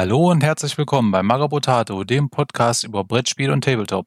Hallo 0.00 0.30
und 0.30 0.44
herzlich 0.44 0.78
willkommen 0.78 1.10
bei 1.10 1.24
Magabotato, 1.24 2.04
dem 2.04 2.30
Podcast 2.30 2.84
über 2.84 3.02
Brettspiel 3.02 3.50
und 3.50 3.64
Tabletop. 3.64 4.06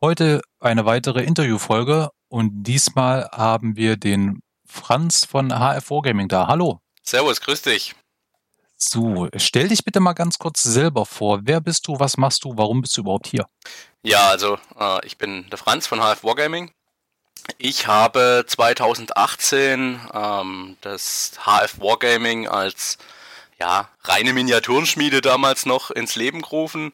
Heute 0.00 0.42
eine 0.58 0.86
weitere 0.86 1.22
Interviewfolge 1.22 2.10
und 2.28 2.64
diesmal 2.64 3.28
haben 3.30 3.76
wir 3.76 3.96
den 3.96 4.42
Franz 4.66 5.24
von 5.24 5.50
HF 5.50 5.88
Gaming 6.02 6.26
da. 6.26 6.48
Hallo. 6.48 6.80
Servus, 7.04 7.40
grüß 7.40 7.62
dich. 7.62 7.94
So, 8.76 9.28
stell 9.36 9.68
dich 9.68 9.84
bitte 9.84 10.00
mal 10.00 10.14
ganz 10.14 10.36
kurz 10.36 10.64
selber 10.64 11.06
vor. 11.06 11.42
Wer 11.44 11.60
bist 11.60 11.86
du, 11.86 12.00
was 12.00 12.16
machst 12.16 12.42
du, 12.42 12.56
warum 12.56 12.80
bist 12.80 12.96
du 12.96 13.02
überhaupt 13.02 13.28
hier? 13.28 13.46
Ja, 14.02 14.30
also 14.30 14.58
äh, 14.80 15.06
ich 15.06 15.16
bin 15.16 15.48
der 15.48 15.58
Franz 15.58 15.86
von 15.86 16.00
HF 16.00 16.24
Wargaming. 16.24 16.72
Ich 17.56 17.86
habe 17.86 18.44
2018 18.48 20.00
ähm, 20.12 20.76
das 20.80 21.34
HF 21.44 21.78
Wargaming 21.78 22.48
als 22.48 22.98
ja, 23.60 23.88
reine 24.04 24.32
Miniaturenschmiede 24.32 25.20
damals 25.20 25.66
noch 25.66 25.90
ins 25.90 26.16
Leben 26.16 26.42
gerufen. 26.42 26.92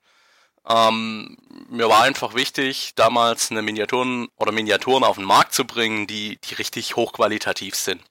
Ähm, 0.68 1.38
mir 1.68 1.88
war 1.88 2.02
einfach 2.02 2.34
wichtig, 2.34 2.92
damals 2.96 3.50
eine 3.50 3.62
Miniaturen 3.62 4.28
oder 4.36 4.50
Miniaturen 4.50 5.04
auf 5.04 5.16
den 5.16 5.24
Markt 5.24 5.54
zu 5.54 5.64
bringen, 5.64 6.08
die, 6.08 6.38
die 6.38 6.54
richtig 6.54 6.96
hochqualitativ 6.96 7.76
sind. 7.76 8.02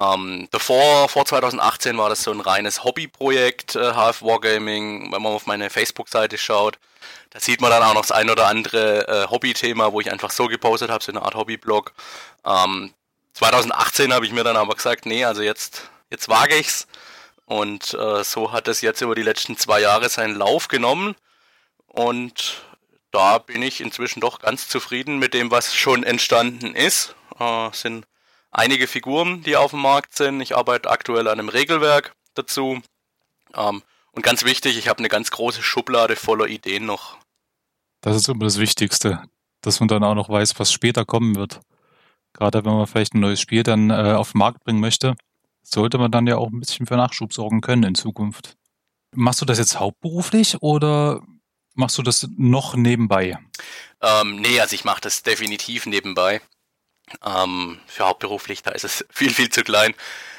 Ähm, 0.00 0.48
davor, 0.50 1.08
vor 1.08 1.26
2018 1.26 1.96
war 1.98 2.08
das 2.08 2.22
so 2.22 2.32
ein 2.32 2.40
reines 2.40 2.84
Hobbyprojekt, 2.84 3.76
äh, 3.76 3.92
HF 3.92 4.22
Wargaming. 4.22 5.12
Wenn 5.12 5.22
man 5.22 5.34
auf 5.34 5.46
meine 5.46 5.68
Facebook-Seite 5.70 6.38
schaut, 6.38 6.78
da 7.30 7.38
sieht 7.38 7.60
man 7.60 7.70
dann 7.70 7.82
auch 7.82 7.94
noch 7.94 8.00
das 8.00 8.12
ein 8.12 8.30
oder 8.30 8.46
andere 8.46 9.06
äh, 9.06 9.30
Hobby-Thema, 9.30 9.92
wo 9.92 10.00
ich 10.00 10.10
einfach 10.10 10.30
so 10.30 10.46
gepostet 10.46 10.90
habe, 10.90 11.04
so 11.04 11.12
eine 11.12 11.22
Art 11.22 11.34
Hobbyblog. 11.34 11.92
Ähm, 12.46 12.94
2018 13.34 14.12
habe 14.14 14.24
ich 14.26 14.32
mir 14.32 14.42
dann 14.42 14.56
aber 14.56 14.74
gesagt, 14.74 15.06
nee, 15.06 15.24
also 15.24 15.42
jetzt, 15.42 15.90
jetzt 16.10 16.28
wage 16.28 16.56
ich's. 16.56 16.86
Und 17.46 17.94
äh, 17.94 18.24
so 18.24 18.52
hat 18.52 18.68
es 18.68 18.80
jetzt 18.80 19.00
über 19.02 19.14
die 19.14 19.22
letzten 19.22 19.56
zwei 19.56 19.80
Jahre 19.80 20.08
seinen 20.08 20.34
Lauf 20.34 20.68
genommen. 20.68 21.14
Und 21.86 22.62
da 23.10 23.38
bin 23.38 23.62
ich 23.62 23.80
inzwischen 23.80 24.20
doch 24.20 24.40
ganz 24.40 24.68
zufrieden 24.68 25.18
mit 25.18 25.34
dem, 25.34 25.50
was 25.50 25.74
schon 25.74 26.04
entstanden 26.04 26.74
ist. 26.74 27.14
Äh, 27.38 27.70
sind 27.72 28.06
einige 28.50 28.86
Figuren, 28.86 29.42
die 29.42 29.56
auf 29.56 29.72
dem 29.72 29.80
Markt 29.80 30.16
sind. 30.16 30.40
Ich 30.40 30.56
arbeite 30.56 30.90
aktuell 30.90 31.28
an 31.28 31.38
einem 31.38 31.48
Regelwerk 31.48 32.14
dazu. 32.34 32.80
Ähm, 33.54 33.82
und 34.12 34.22
ganz 34.22 34.44
wichtig, 34.44 34.78
ich 34.78 34.88
habe 34.88 35.00
eine 35.00 35.08
ganz 35.08 35.30
große 35.30 35.62
Schublade 35.62 36.16
voller 36.16 36.46
Ideen 36.46 36.86
noch. 36.86 37.18
Das 38.00 38.16
ist 38.16 38.28
immer 38.28 38.44
das 38.44 38.58
Wichtigste, 38.58 39.22
dass 39.60 39.80
man 39.80 39.88
dann 39.88 40.04
auch 40.04 40.14
noch 40.14 40.28
weiß, 40.28 40.58
was 40.58 40.72
später 40.72 41.04
kommen 41.04 41.36
wird. 41.36 41.60
Gerade 42.32 42.64
wenn 42.64 42.72
man 42.72 42.86
vielleicht 42.86 43.14
ein 43.14 43.20
neues 43.20 43.40
Spiel 43.40 43.62
dann 43.62 43.90
äh, 43.90 44.14
auf 44.14 44.32
den 44.32 44.38
Markt 44.38 44.64
bringen 44.64 44.80
möchte, 44.80 45.16
sollte 45.64 45.98
man 45.98 46.10
dann 46.10 46.26
ja 46.26 46.36
auch 46.36 46.50
ein 46.50 46.60
bisschen 46.60 46.86
für 46.86 46.96
Nachschub 46.96 47.32
sorgen 47.32 47.60
können 47.60 47.82
in 47.82 47.94
Zukunft. 47.94 48.56
Machst 49.12 49.40
du 49.40 49.44
das 49.44 49.58
jetzt 49.58 49.80
hauptberuflich 49.80 50.62
oder 50.62 51.22
machst 51.74 51.98
du 51.98 52.02
das 52.02 52.28
noch 52.36 52.76
nebenbei? 52.76 53.38
Ähm, 54.00 54.36
nee, 54.36 54.60
also 54.60 54.74
ich 54.74 54.84
mache 54.84 55.00
das 55.00 55.22
definitiv 55.22 55.86
nebenbei. 55.86 56.40
Ähm, 57.24 57.78
für 57.86 58.06
hauptberuflich, 58.06 58.62
da 58.62 58.70
ist 58.72 58.84
es 58.84 59.04
viel, 59.10 59.30
viel 59.30 59.50
zu 59.50 59.62
klein. 59.62 59.94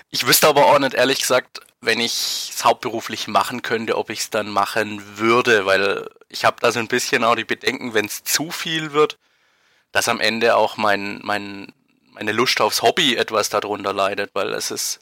Ich 0.09 0.27
wüsste 0.27 0.47
aber 0.47 0.67
auch 0.67 0.79
nicht, 0.79 0.93
ehrlich 0.93 1.19
gesagt, 1.19 1.61
wenn 1.81 1.99
ich 1.99 2.51
es 2.53 2.63
hauptberuflich 2.63 3.27
machen 3.27 3.61
könnte, 3.61 3.97
ob 3.97 4.09
ich 4.09 4.19
es 4.19 4.29
dann 4.29 4.49
machen 4.49 5.17
würde, 5.17 5.65
weil 5.65 6.09
ich 6.29 6.45
habe 6.45 6.57
da 6.59 6.71
so 6.71 6.79
ein 6.79 6.87
bisschen 6.87 7.23
auch 7.23 7.35
die 7.35 7.43
Bedenken, 7.43 7.93
wenn 7.93 8.05
es 8.05 8.23
zu 8.23 8.51
viel 8.51 8.93
wird, 8.93 9.17
dass 9.91 10.07
am 10.07 10.19
Ende 10.19 10.55
auch 10.55 10.77
mein, 10.77 11.19
mein, 11.23 11.73
meine 12.11 12.31
Lust 12.31 12.61
aufs 12.61 12.81
Hobby 12.81 13.15
etwas 13.15 13.49
darunter 13.49 13.93
leidet, 13.93 14.31
weil 14.33 14.53
es 14.53 14.71
ist, 14.71 14.99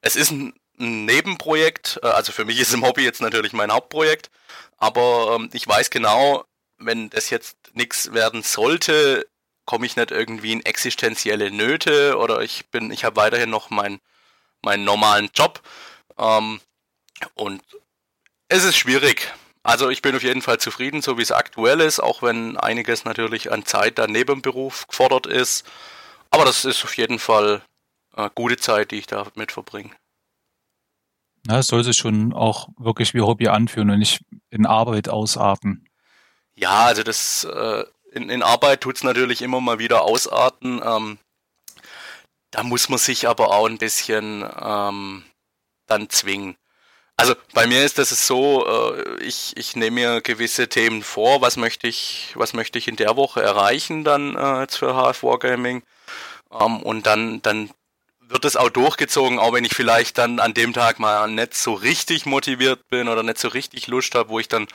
es 0.00 0.16
ist 0.16 0.30
ein, 0.30 0.54
Nebenprojekt, 0.80 2.00
äh, 2.02 2.06
also 2.06 2.32
für 2.32 2.46
mich 2.46 2.58
ist 2.58 2.72
im 2.72 2.84
Hobby 2.84 3.02
jetzt 3.04 3.20
natürlich 3.20 3.52
mein 3.52 3.70
Hauptprojekt, 3.70 4.30
aber 4.78 5.36
ähm, 5.36 5.50
ich 5.52 5.68
weiß 5.68 5.90
genau, 5.90 6.44
wenn 6.78 7.10
das 7.10 7.28
jetzt 7.28 7.58
nichts 7.74 8.14
werden 8.14 8.42
sollte, 8.42 9.26
komme 9.66 9.84
ich 9.84 9.96
nicht 9.96 10.10
irgendwie 10.10 10.52
in 10.52 10.64
existenzielle 10.64 11.50
Nöte 11.50 12.16
oder 12.16 12.40
ich 12.40 12.70
bin, 12.70 12.90
ich 12.90 13.04
habe 13.04 13.16
weiterhin 13.16 13.50
noch 13.50 13.68
meinen 13.68 14.00
meinen 14.62 14.84
normalen 14.84 15.30
Job. 15.34 15.60
Ähm, 16.18 16.60
und 17.34 17.62
es 18.48 18.64
ist 18.64 18.76
schwierig. 18.76 19.32
Also 19.62 19.90
ich 19.90 20.02
bin 20.02 20.16
auf 20.16 20.22
jeden 20.22 20.42
Fall 20.42 20.58
zufrieden, 20.58 21.02
so 21.02 21.18
wie 21.18 21.22
es 21.22 21.32
aktuell 21.32 21.80
ist, 21.80 22.00
auch 22.00 22.22
wenn 22.22 22.56
einiges 22.56 23.04
natürlich 23.04 23.52
an 23.52 23.66
Zeit 23.66 23.98
dann 23.98 24.12
neben 24.12 24.36
dem 24.36 24.42
Beruf 24.42 24.86
gefordert 24.86 25.26
ist. 25.26 25.66
Aber 26.30 26.44
das 26.44 26.64
ist 26.64 26.84
auf 26.84 26.96
jeden 26.96 27.18
Fall 27.18 27.62
eine 28.20 28.28
äh, 28.28 28.30
gute 28.34 28.56
Zeit, 28.56 28.90
die 28.90 28.96
ich 28.96 29.06
da 29.06 29.26
mit 29.34 29.52
verbringe. 29.52 29.90
Ja, 31.46 31.58
es 31.58 31.68
soll 31.68 31.84
sich 31.84 31.96
schon 31.96 32.32
auch 32.32 32.68
wirklich 32.76 33.14
wie 33.14 33.22
Hobby 33.22 33.48
anfühlen 33.48 33.90
und 33.90 33.98
nicht 33.98 34.22
in 34.50 34.66
Arbeit 34.66 35.08
ausarten. 35.08 35.88
Ja, 36.54 36.84
also 36.84 37.02
das 37.02 37.44
äh, 37.44 37.84
in, 38.12 38.28
in 38.28 38.42
Arbeit 38.42 38.82
tut 38.82 38.96
es 38.96 39.04
natürlich 39.04 39.40
immer 39.40 39.60
mal 39.60 39.78
wieder 39.78 40.02
ausarten. 40.02 40.82
Ähm, 40.84 41.18
da 42.50 42.62
muss 42.62 42.88
man 42.88 42.98
sich 42.98 43.28
aber 43.28 43.50
auch 43.52 43.66
ein 43.66 43.78
bisschen 43.78 44.44
ähm, 44.60 45.24
dann 45.86 46.10
zwingen. 46.10 46.56
Also 47.16 47.34
bei 47.52 47.66
mir 47.66 47.84
ist 47.84 47.98
das 47.98 48.26
so, 48.26 48.66
äh, 48.66 49.22
ich, 49.22 49.56
ich 49.56 49.76
nehme 49.76 50.00
mir 50.00 50.20
gewisse 50.20 50.68
Themen 50.68 51.02
vor, 51.02 51.42
was 51.42 51.56
möchte 51.56 51.86
ich, 51.86 52.32
was 52.34 52.54
möchte 52.54 52.78
ich 52.78 52.88
in 52.88 52.96
der 52.96 53.16
Woche 53.16 53.42
erreichen 53.42 54.04
dann 54.04 54.36
äh, 54.36 54.62
jetzt 54.62 54.76
für 54.76 54.94
HF 54.94 55.22
Wargaming. 55.22 55.82
Ähm, 56.50 56.82
und 56.82 57.06
dann, 57.06 57.42
dann 57.42 57.70
wird 58.30 58.44
es 58.44 58.56
auch 58.56 58.70
durchgezogen, 58.70 59.38
auch 59.38 59.52
wenn 59.52 59.64
ich 59.64 59.74
vielleicht 59.74 60.18
dann 60.18 60.40
an 60.40 60.54
dem 60.54 60.72
Tag 60.72 60.98
mal 60.98 61.28
nicht 61.28 61.54
so 61.54 61.74
richtig 61.74 62.26
motiviert 62.26 62.88
bin 62.88 63.08
oder 63.08 63.22
nicht 63.22 63.38
so 63.38 63.48
richtig 63.48 63.86
Lust 63.86 64.14
habe, 64.14 64.30
wo 64.30 64.38
ich 64.38 64.48
dann 64.48 64.66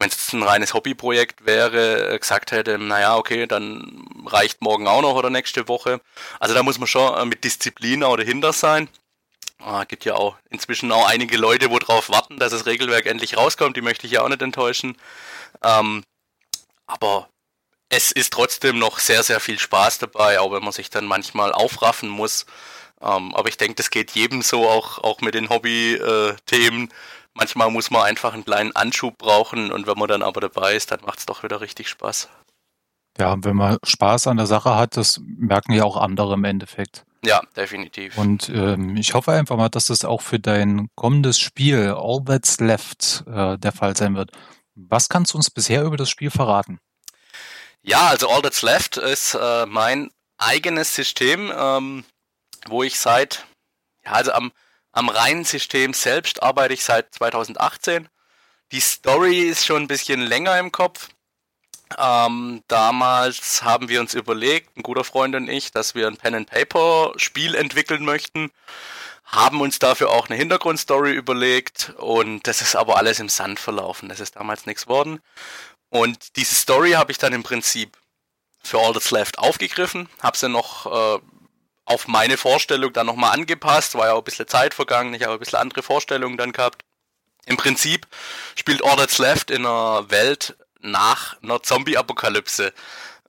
wenn 0.00 0.10
es 0.10 0.32
ein 0.32 0.42
reines 0.42 0.74
Hobbyprojekt 0.74 1.44
wäre, 1.44 2.16
gesagt 2.18 2.52
hätte, 2.52 2.78
naja, 2.78 3.16
okay, 3.16 3.46
dann 3.46 4.06
reicht 4.26 4.62
morgen 4.62 4.86
auch 4.86 5.02
noch 5.02 5.14
oder 5.14 5.30
nächste 5.30 5.66
Woche. 5.66 6.00
Also 6.38 6.54
da 6.54 6.62
muss 6.62 6.78
man 6.78 6.86
schon 6.86 7.14
äh, 7.18 7.24
mit 7.24 7.42
Disziplin 7.44 8.04
auch 8.04 8.16
dahinter 8.16 8.52
sein. 8.52 8.88
Ah, 9.58 9.84
gibt 9.84 10.04
ja 10.04 10.14
auch 10.14 10.36
inzwischen 10.50 10.92
auch 10.92 11.08
einige 11.08 11.36
Leute, 11.36 11.70
wo 11.70 11.80
drauf 11.80 12.10
warten, 12.10 12.36
dass 12.38 12.52
das 12.52 12.66
Regelwerk 12.66 13.06
endlich 13.06 13.36
rauskommt. 13.36 13.76
Die 13.76 13.80
möchte 13.80 14.06
ich 14.06 14.12
ja 14.12 14.22
auch 14.22 14.28
nicht 14.28 14.40
enttäuschen. 14.40 14.96
Ähm, 15.64 16.04
aber 16.86 17.28
es 17.88 18.12
ist 18.12 18.32
trotzdem 18.32 18.78
noch 18.78 19.00
sehr, 19.00 19.24
sehr 19.24 19.40
viel 19.40 19.58
Spaß 19.58 19.98
dabei, 19.98 20.38
auch 20.38 20.52
wenn 20.52 20.62
man 20.62 20.72
sich 20.72 20.90
dann 20.90 21.06
manchmal 21.06 21.52
aufraffen 21.52 22.08
muss. 22.08 22.46
Ähm, 23.00 23.34
aber 23.34 23.48
ich 23.48 23.56
denke, 23.56 23.76
das 23.76 23.90
geht 23.90 24.12
jedem 24.12 24.42
so, 24.42 24.68
auch, 24.68 24.98
auch 24.98 25.20
mit 25.20 25.34
den 25.34 25.48
Hobby-Themen. 25.48 26.88
Äh, 26.88 26.94
manchmal 27.34 27.70
muss 27.70 27.90
man 27.90 28.02
einfach 28.02 28.34
einen 28.34 28.44
kleinen 28.44 28.74
Anschub 28.74 29.18
brauchen 29.18 29.70
und 29.70 29.86
wenn 29.86 29.98
man 29.98 30.08
dann 30.08 30.22
aber 30.22 30.40
dabei 30.40 30.74
ist, 30.74 30.90
dann 30.90 31.00
macht 31.06 31.20
es 31.20 31.26
doch 31.26 31.42
wieder 31.42 31.60
richtig 31.60 31.88
Spaß. 31.88 32.28
Ja, 33.18 33.36
wenn 33.42 33.56
man 33.56 33.78
Spaß 33.82 34.28
an 34.28 34.36
der 34.36 34.46
Sache 34.46 34.76
hat, 34.76 34.96
das 34.96 35.20
merken 35.24 35.72
ja 35.72 35.84
auch 35.84 35.96
andere 35.96 36.34
im 36.34 36.44
Endeffekt. 36.44 37.04
Ja, 37.24 37.42
definitiv. 37.56 38.16
Und 38.16 38.48
ähm, 38.48 38.96
ich 38.96 39.14
hoffe 39.14 39.32
einfach 39.32 39.56
mal, 39.56 39.68
dass 39.68 39.86
das 39.86 40.04
auch 40.04 40.22
für 40.22 40.38
dein 40.38 40.88
kommendes 40.94 41.38
Spiel 41.40 41.94
All 41.96 42.22
That's 42.24 42.60
Left 42.60 43.24
äh, 43.26 43.58
der 43.58 43.72
Fall 43.72 43.96
sein 43.96 44.14
wird. 44.14 44.30
Was 44.76 45.08
kannst 45.08 45.32
du 45.32 45.38
uns 45.38 45.50
bisher 45.50 45.82
über 45.82 45.96
das 45.96 46.10
Spiel 46.10 46.30
verraten? 46.30 46.78
Ja, 47.82 48.06
also 48.06 48.28
All 48.28 48.42
That's 48.42 48.62
Left 48.62 48.98
ist 48.98 49.34
äh, 49.34 49.66
mein 49.66 50.10
eigenes 50.36 50.94
System, 50.94 51.52
ähm, 51.56 52.04
wo 52.70 52.82
ich 52.82 52.98
seit, 52.98 53.46
ja, 54.04 54.12
also 54.12 54.32
am 54.32 54.52
am 54.98 55.08
reinen 55.08 55.44
System 55.44 55.92
selbst 55.92 56.42
arbeite 56.42 56.74
ich 56.74 56.84
seit 56.84 57.14
2018. 57.14 58.08
Die 58.72 58.80
Story 58.80 59.42
ist 59.42 59.64
schon 59.64 59.82
ein 59.82 59.88
bisschen 59.88 60.20
länger 60.20 60.58
im 60.58 60.72
Kopf. 60.72 61.08
Ähm, 61.96 62.64
damals 62.66 63.62
haben 63.62 63.88
wir 63.88 64.00
uns 64.00 64.14
überlegt, 64.14 64.76
ein 64.76 64.82
guter 64.82 65.04
Freund 65.04 65.36
und 65.36 65.48
ich, 65.48 65.70
dass 65.70 65.94
wir 65.94 66.08
ein 66.08 66.16
Pen-and-Paper-Spiel 66.16 67.54
entwickeln 67.54 68.04
möchten. 68.04 68.50
Haben 69.24 69.60
uns 69.60 69.78
dafür 69.78 70.10
auch 70.10 70.28
eine 70.28 70.36
Hintergrundstory 70.36 71.12
überlegt 71.12 71.92
und 71.98 72.46
das 72.46 72.60
ist 72.60 72.74
aber 72.74 72.96
alles 72.96 73.20
im 73.20 73.28
Sand 73.28 73.60
verlaufen. 73.60 74.08
Das 74.08 74.18
ist 74.18 74.36
damals 74.36 74.66
nichts 74.66 74.88
worden. 74.88 75.20
Und 75.90 76.36
diese 76.36 76.54
Story 76.56 76.92
habe 76.92 77.12
ich 77.12 77.18
dann 77.18 77.32
im 77.32 77.42
Prinzip 77.42 77.96
für 78.62 78.78
All 78.80 78.92
That's 78.92 79.12
Left 79.12 79.38
aufgegriffen, 79.38 80.08
habe 80.20 80.36
sie 80.36 80.48
noch 80.48 80.86
äh, 80.86 81.20
auf 81.88 82.06
meine 82.06 82.36
Vorstellung 82.36 82.92
dann 82.92 83.06
nochmal 83.06 83.32
angepasst, 83.32 83.94
war 83.94 84.06
ja 84.06 84.12
auch 84.12 84.18
ein 84.18 84.24
bisschen 84.24 84.48
Zeit 84.48 84.74
vergangen, 84.74 85.14
ich 85.14 85.22
habe 85.22 85.34
ein 85.34 85.38
bisschen 85.38 85.58
andere 85.58 85.82
Vorstellungen 85.82 86.36
dann 86.36 86.52
gehabt. 86.52 86.84
Im 87.46 87.56
Prinzip 87.56 88.06
spielt 88.56 88.82
Order's 88.82 89.18
Left 89.18 89.50
in 89.50 89.64
einer 89.64 90.10
Welt 90.10 90.56
nach 90.80 91.40
einer 91.42 91.62
Zombie-Apokalypse. 91.62 92.74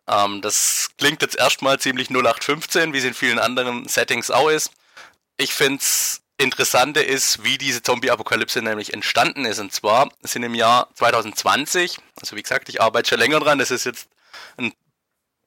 Ähm, 0.08 0.42
das 0.42 0.90
klingt 0.98 1.22
jetzt 1.22 1.38
erstmal 1.38 1.80
ziemlich 1.80 2.10
0815, 2.10 2.94
wie 2.94 2.98
es 2.98 3.06
in 3.06 3.14
vielen 3.14 3.40
anderen 3.40 3.88
Settings 3.88 4.30
auch 4.30 4.50
ist. 4.50 4.72
Ich 5.38 5.54
finde 5.54 5.80
es 5.80 6.22
Interessante 6.40 7.02
ist, 7.02 7.44
wie 7.44 7.58
diese 7.58 7.82
Zombie-Apokalypse 7.82 8.62
nämlich 8.62 8.94
entstanden 8.94 9.44
ist. 9.44 9.60
Und 9.60 9.74
zwar 9.74 10.10
sind 10.22 10.44
im 10.44 10.56
Jahr 10.56 10.88
2020, 10.96 11.98
also 12.20 12.38
wie 12.38 12.42
gesagt, 12.42 12.70
ich 12.70 12.82
arbeite 12.82 13.10
schon 13.10 13.20
länger 13.20 13.42
dran, 13.42 13.60
das 13.60 13.72
ist 13.72 13.86
jetzt 13.86 14.08
ein 14.56 14.74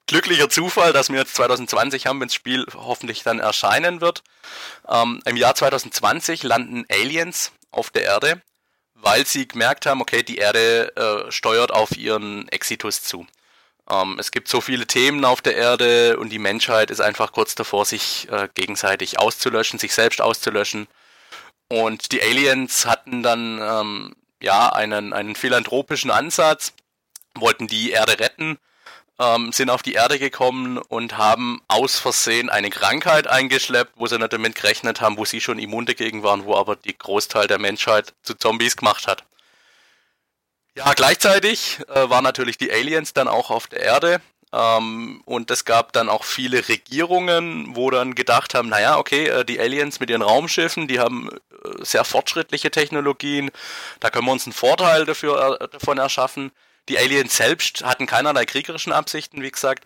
glücklicher 0.06 0.48
Zufall, 0.48 0.92
dass 0.92 1.10
wir 1.10 1.18
jetzt 1.18 1.34
2020 1.36 2.06
haben, 2.06 2.20
wenn 2.20 2.28
das 2.28 2.34
Spiel 2.34 2.66
hoffentlich 2.74 3.22
dann 3.22 3.38
erscheinen 3.38 4.00
wird. 4.00 4.22
Ähm, 4.88 5.22
Im 5.24 5.36
Jahr 5.36 5.54
2020 5.54 6.42
landen 6.42 6.84
Aliens 6.90 7.52
auf 7.70 7.90
der 7.90 8.04
Erde, 8.04 8.42
weil 8.94 9.26
sie 9.26 9.48
gemerkt 9.48 9.86
haben, 9.86 10.00
okay, 10.00 10.22
die 10.22 10.36
Erde 10.36 10.94
äh, 10.96 11.30
steuert 11.32 11.72
auf 11.72 11.96
ihren 11.96 12.48
Exitus 12.48 13.02
zu. 13.02 13.26
Ähm, 13.90 14.16
es 14.18 14.30
gibt 14.30 14.48
so 14.48 14.60
viele 14.60 14.86
Themen 14.86 15.24
auf 15.24 15.40
der 15.40 15.56
Erde 15.56 16.18
und 16.18 16.30
die 16.30 16.38
Menschheit 16.38 16.90
ist 16.90 17.00
einfach 17.00 17.32
kurz 17.32 17.54
davor, 17.54 17.84
sich 17.84 18.28
äh, 18.30 18.48
gegenseitig 18.54 19.18
auszulöschen, 19.18 19.78
sich 19.78 19.94
selbst 19.94 20.20
auszulöschen. 20.20 20.86
Und 21.68 22.12
die 22.12 22.22
Aliens 22.22 22.86
hatten 22.86 23.22
dann 23.22 23.58
ähm, 23.60 24.16
ja 24.42 24.68
einen, 24.72 25.12
einen 25.12 25.34
philanthropischen 25.34 26.10
Ansatz, 26.10 26.74
wollten 27.34 27.66
die 27.66 27.90
Erde 27.90 28.18
retten, 28.18 28.58
ähm, 29.22 29.52
sind 29.52 29.70
auf 29.70 29.82
die 29.82 29.92
Erde 29.94 30.18
gekommen 30.18 30.78
und 30.78 31.16
haben 31.16 31.62
aus 31.68 31.98
Versehen 31.98 32.50
eine 32.50 32.70
Krankheit 32.70 33.26
eingeschleppt, 33.26 33.92
wo 33.96 34.06
sie 34.06 34.18
nicht 34.18 34.32
damit 34.32 34.54
gerechnet 34.54 35.00
haben, 35.00 35.16
wo 35.16 35.24
sie 35.24 35.40
schon 35.40 35.58
immun 35.58 35.86
dagegen 35.86 36.22
waren, 36.22 36.44
wo 36.44 36.56
aber 36.56 36.76
die 36.76 36.96
Großteil 36.96 37.46
der 37.46 37.58
Menschheit 37.58 38.14
zu 38.22 38.34
Zombies 38.34 38.76
gemacht 38.76 39.06
hat. 39.06 39.24
Ja, 40.74 40.94
gleichzeitig 40.94 41.80
äh, 41.88 42.08
waren 42.08 42.24
natürlich 42.24 42.56
die 42.56 42.72
Aliens 42.72 43.12
dann 43.12 43.28
auch 43.28 43.50
auf 43.50 43.66
der 43.66 43.80
Erde. 43.80 44.20
Ähm, 44.54 45.22
und 45.24 45.50
es 45.50 45.64
gab 45.64 45.92
dann 45.92 46.08
auch 46.08 46.24
viele 46.24 46.68
Regierungen, 46.68 47.74
wo 47.74 47.90
dann 47.90 48.14
gedacht 48.14 48.54
haben, 48.54 48.68
naja, 48.68 48.98
okay, 48.98 49.28
äh, 49.28 49.44
die 49.44 49.60
Aliens 49.60 50.00
mit 50.00 50.10
ihren 50.10 50.22
Raumschiffen, 50.22 50.88
die 50.88 50.98
haben 51.00 51.30
äh, 51.30 51.84
sehr 51.84 52.04
fortschrittliche 52.04 52.70
Technologien, 52.70 53.50
da 54.00 54.10
können 54.10 54.26
wir 54.26 54.32
uns 54.32 54.46
einen 54.46 54.52
Vorteil 54.52 55.06
dafür, 55.06 55.58
äh, 55.60 55.68
davon 55.68 55.98
erschaffen. 55.98 56.52
Die 56.88 56.98
Aliens 56.98 57.36
selbst 57.36 57.84
hatten 57.84 58.06
keinerlei 58.06 58.44
kriegerischen 58.44 58.92
Absichten, 58.92 59.42
wie 59.42 59.50
gesagt. 59.50 59.84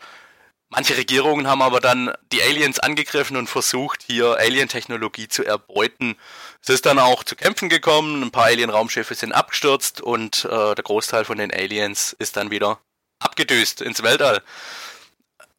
Manche 0.69 0.97
Regierungen 0.97 1.47
haben 1.47 1.63
aber 1.63 1.81
dann 1.81 2.13
die 2.33 2.43
Aliens 2.43 2.81
angegriffen 2.81 3.37
und 3.37 3.49
versucht, 3.49 4.03
hier 4.03 4.37
Alien-Technologie 4.39 5.29
zu 5.29 5.45
erbeuten. 5.45 6.17
Es 6.61 6.71
ist 6.71 6.87
dann 6.87 6.99
auch 6.99 7.23
zu 7.23 7.37
Kämpfen 7.37 7.69
gekommen, 7.69 8.23
ein 8.23 8.33
paar 8.33 8.47
Alien-Raumschiffe 8.47 9.15
sind 9.15 9.33
abgestürzt 9.33 10.01
und 10.01 10.45
äh, 10.45 10.75
der 10.75 10.83
Großteil 10.83 11.25
von 11.25 11.39
den 11.39 11.53
Aliens 11.53 12.17
ist 12.19 12.37
dann 12.37 12.51
wieder 12.51 12.81
abgedüst 13.21 13.81
ins 13.81 14.03
Weltall. 14.03 14.43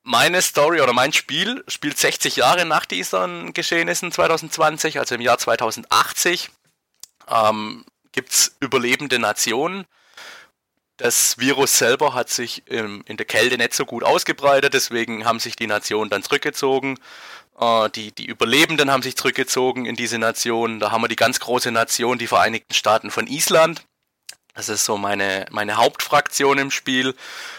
Meine 0.03 0.41
Story 0.41 0.81
oder 0.81 0.93
mein 0.93 1.13
Spiel 1.13 1.63
spielt 1.67 1.97
60 1.97 2.35
Jahre 2.37 2.65
nach 2.65 2.85
diesen 2.85 3.53
Geschehnissen 3.53 4.11
2020, 4.11 4.99
also 4.99 5.15
im 5.15 5.21
Jahr 5.21 5.37
2080. 5.37 6.49
Ähm, 7.29 7.85
Gibt 8.11 8.31
es 8.31 8.55
überlebende 8.59 9.19
Nationen, 9.19 9.85
das 10.97 11.37
Virus 11.37 11.77
selber 11.77 12.13
hat 12.13 12.29
sich 12.29 12.63
ähm, 12.67 13.03
in 13.07 13.17
der 13.17 13.25
Kälte 13.25 13.57
nicht 13.57 13.73
so 13.73 13.85
gut 13.85 14.03
ausgebreitet, 14.03 14.73
deswegen 14.73 15.25
haben 15.25 15.39
sich 15.39 15.55
die 15.55 15.67
Nationen 15.67 16.09
dann 16.09 16.23
zurückgezogen. 16.23 16.99
Äh, 17.59 17.89
die, 17.91 18.11
die 18.11 18.25
Überlebenden 18.25 18.91
haben 18.91 19.03
sich 19.03 19.15
zurückgezogen 19.15 19.85
in 19.85 19.95
diese 19.95 20.17
Nation. 20.17 20.79
Da 20.79 20.91
haben 20.91 21.03
wir 21.03 21.07
die 21.07 21.15
ganz 21.15 21.39
große 21.39 21.71
Nation, 21.71 22.17
die 22.17 22.27
Vereinigten 22.27 22.73
Staaten 22.73 23.11
von 23.11 23.27
Island. 23.27 23.83
Das 24.55 24.69
ist 24.69 24.85
so 24.85 24.97
meine, 24.97 25.45
meine 25.51 25.77
Hauptfraktion 25.77 26.57
im 26.57 26.71
Spiel. 26.71 27.13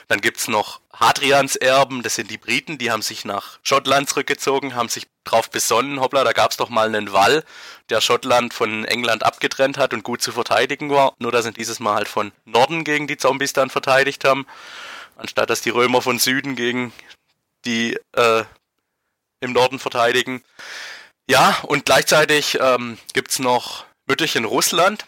Dann 0.08 0.20
gibt's 0.20 0.48
noch 0.48 0.80
Hadrians 0.92 1.54
Erben, 1.54 2.02
das 2.02 2.16
sind 2.16 2.28
die 2.28 2.38
Briten, 2.38 2.76
die 2.76 2.90
haben 2.90 3.02
sich 3.02 3.24
nach 3.24 3.60
Schottland 3.62 4.08
zurückgezogen, 4.08 4.74
haben 4.74 4.88
sich 4.88 5.06
drauf 5.30 5.50
besonnen, 5.50 6.00
hoppla, 6.00 6.24
da 6.24 6.32
gab's 6.32 6.56
doch 6.56 6.68
mal 6.68 6.86
einen 6.86 7.12
Wall, 7.12 7.44
der 7.90 8.00
Schottland 8.00 8.54
von 8.54 8.84
England 8.84 9.24
abgetrennt 9.24 9.78
hat 9.78 9.92
und 9.92 10.02
gut 10.02 10.22
zu 10.22 10.32
verteidigen 10.32 10.90
war. 10.90 11.14
Nur 11.18 11.32
dass 11.32 11.44
sie 11.44 11.52
dieses 11.52 11.80
Mal 11.80 11.94
halt 11.94 12.08
von 12.08 12.32
Norden 12.44 12.84
gegen 12.84 13.06
die 13.06 13.16
Zombies 13.16 13.52
dann 13.52 13.70
verteidigt 13.70 14.24
haben, 14.24 14.46
anstatt 15.16 15.50
dass 15.50 15.60
die 15.60 15.70
Römer 15.70 16.02
von 16.02 16.18
Süden 16.18 16.56
gegen 16.56 16.92
die 17.64 17.98
äh, 18.12 18.44
im 19.40 19.52
Norden 19.52 19.78
verteidigen. 19.78 20.42
Ja, 21.28 21.58
und 21.62 21.84
gleichzeitig 21.84 22.58
ähm, 22.60 22.98
gibt's 23.12 23.38
noch 23.38 23.84
Mütterchen 24.06 24.44
Russland, 24.44 25.04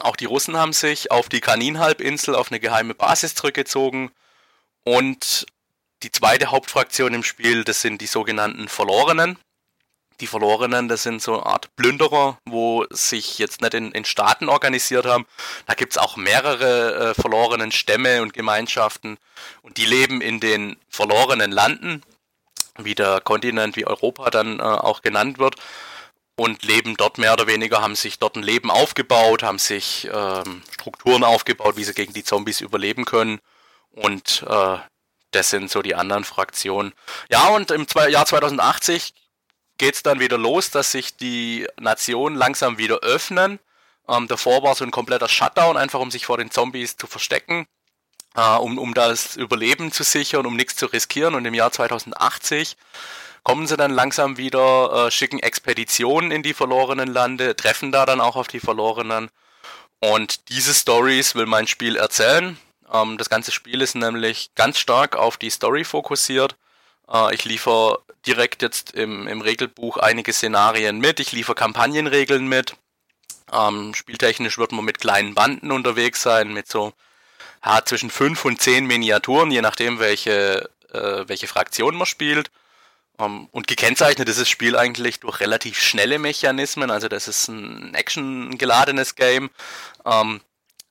auch 0.00 0.16
die 0.16 0.24
Russen 0.24 0.56
haben 0.56 0.72
sich 0.72 1.10
auf 1.10 1.28
die 1.28 1.40
Kaninhalbinsel 1.40 2.34
auf 2.34 2.50
eine 2.50 2.60
geheime 2.60 2.94
Basis 2.94 3.34
zurückgezogen. 3.34 4.10
Und 4.84 5.46
die 6.02 6.12
zweite 6.12 6.50
Hauptfraktion 6.50 7.14
im 7.14 7.22
Spiel, 7.22 7.64
das 7.64 7.80
sind 7.80 8.00
die 8.00 8.06
sogenannten 8.06 8.68
Verlorenen. 8.68 9.38
Die 10.20 10.26
Verlorenen, 10.26 10.88
das 10.88 11.02
sind 11.02 11.22
so 11.22 11.34
eine 11.34 11.46
Art 11.46 11.74
Plünderer, 11.74 12.38
wo 12.44 12.86
sich 12.90 13.38
jetzt 13.38 13.60
nicht 13.60 13.74
in, 13.74 13.92
in 13.92 14.04
Staaten 14.04 14.48
organisiert 14.48 15.06
haben. 15.06 15.26
Da 15.66 15.74
gibt's 15.74 15.98
auch 15.98 16.16
mehrere 16.16 17.10
äh, 17.10 17.14
verlorenen 17.14 17.72
Stämme 17.72 18.22
und 18.22 18.32
Gemeinschaften. 18.32 19.18
Und 19.62 19.78
die 19.78 19.86
leben 19.86 20.20
in 20.20 20.38
den 20.38 20.76
verlorenen 20.88 21.50
Landen, 21.50 22.02
wie 22.78 22.94
der 22.94 23.20
Kontinent, 23.20 23.76
wie 23.76 23.86
Europa 23.86 24.30
dann 24.30 24.60
äh, 24.60 24.62
auch 24.62 25.02
genannt 25.02 25.38
wird 25.38 25.56
und 26.36 26.62
leben 26.62 26.96
dort 26.96 27.18
mehr 27.18 27.32
oder 27.32 27.46
weniger, 27.46 27.82
haben 27.82 27.96
sich 27.96 28.18
dort 28.18 28.36
ein 28.36 28.42
Leben 28.42 28.70
aufgebaut, 28.70 29.42
haben 29.42 29.58
sich 29.58 30.08
ähm, 30.12 30.62
Strukturen 30.70 31.24
aufgebaut, 31.24 31.76
wie 31.76 31.84
sie 31.84 31.94
gegen 31.94 32.12
die 32.12 32.24
Zombies 32.24 32.60
überleben 32.60 33.04
können. 33.04 33.40
Und 33.90 34.44
äh, 34.48 34.78
das 35.32 35.50
sind 35.50 35.70
so 35.70 35.82
die 35.82 35.94
anderen 35.94 36.24
Fraktionen. 36.24 36.92
Ja, 37.30 37.48
und 37.48 37.70
im 37.70 37.86
Jahr 38.08 38.26
2080 38.26 39.14
geht's 39.78 40.02
dann 40.02 40.20
wieder 40.20 40.38
los, 40.38 40.70
dass 40.70 40.92
sich 40.92 41.16
die 41.16 41.66
Nationen 41.80 42.36
langsam 42.36 42.78
wieder 42.78 42.98
öffnen. 42.98 43.58
Ähm, 44.08 44.28
davor 44.28 44.62
war 44.62 44.74
so 44.74 44.84
ein 44.84 44.90
kompletter 44.90 45.28
Shutdown, 45.28 45.76
einfach 45.76 46.00
um 46.00 46.10
sich 46.10 46.26
vor 46.26 46.38
den 46.38 46.50
Zombies 46.50 46.96
zu 46.96 47.06
verstecken, 47.06 47.66
äh, 48.36 48.56
um, 48.56 48.78
um 48.78 48.94
das 48.94 49.36
Überleben 49.36 49.90
zu 49.90 50.02
sichern, 50.02 50.46
um 50.46 50.56
nichts 50.56 50.76
zu 50.76 50.86
riskieren. 50.86 51.34
Und 51.34 51.44
im 51.46 51.54
Jahr 51.54 51.72
2080 51.72 52.76
kommen 53.42 53.66
sie 53.66 53.76
dann 53.76 53.90
langsam 53.90 54.36
wieder, 54.36 55.06
äh, 55.06 55.10
schicken 55.10 55.38
Expeditionen 55.38 56.30
in 56.30 56.42
die 56.42 56.54
verlorenen 56.54 57.08
Lande, 57.08 57.56
treffen 57.56 57.90
da 57.90 58.06
dann 58.06 58.20
auch 58.20 58.36
auf 58.36 58.48
die 58.48 58.60
Verlorenen. 58.60 59.30
Und 60.00 60.48
diese 60.48 60.74
Stories 60.74 61.34
will 61.34 61.46
mein 61.46 61.66
Spiel 61.66 61.96
erzählen. 61.96 62.58
Ähm, 62.92 63.18
das 63.18 63.30
ganze 63.30 63.52
Spiel 63.52 63.80
ist 63.80 63.94
nämlich 63.94 64.54
ganz 64.54 64.78
stark 64.78 65.16
auf 65.16 65.36
die 65.36 65.50
Story 65.50 65.84
fokussiert. 65.84 66.56
Äh, 67.10 67.34
ich 67.34 67.44
liefere 67.44 68.00
direkt 68.26 68.62
jetzt 68.62 68.92
im, 68.92 69.26
im 69.26 69.40
Regelbuch 69.40 69.96
einige 69.96 70.32
Szenarien 70.32 70.98
mit. 70.98 71.20
Ich 71.20 71.32
liefere 71.32 71.54
Kampagnenregeln 71.54 72.46
mit. 72.46 72.76
Ähm, 73.52 73.94
spieltechnisch 73.94 74.58
wird 74.58 74.72
man 74.72 74.84
mit 74.84 75.00
kleinen 75.00 75.34
Banden 75.34 75.72
unterwegs 75.72 76.22
sein, 76.22 76.52
mit 76.52 76.68
so 76.68 76.92
ja, 77.64 77.84
zwischen 77.84 78.10
fünf 78.10 78.44
und 78.44 78.60
zehn 78.60 78.86
Miniaturen, 78.86 79.50
je 79.50 79.62
nachdem, 79.62 79.98
welche, 79.98 80.70
äh, 80.92 81.28
welche 81.28 81.46
Fraktion 81.46 81.96
man 81.96 82.06
spielt. 82.06 82.50
Um, 83.18 83.24
ähm, 83.26 83.48
und 83.52 83.66
gekennzeichnet 83.66 84.28
ist 84.28 84.40
das 84.40 84.48
Spiel 84.48 84.76
eigentlich 84.76 85.20
durch 85.20 85.40
relativ 85.40 85.80
schnelle 85.80 86.18
Mechanismen, 86.18 86.90
also 86.90 87.08
das 87.08 87.28
ist 87.28 87.48
ein 87.48 87.94
actiongeladenes 87.94 89.14
Game. 89.16 89.50
Um, 90.04 90.12
ähm, 90.12 90.40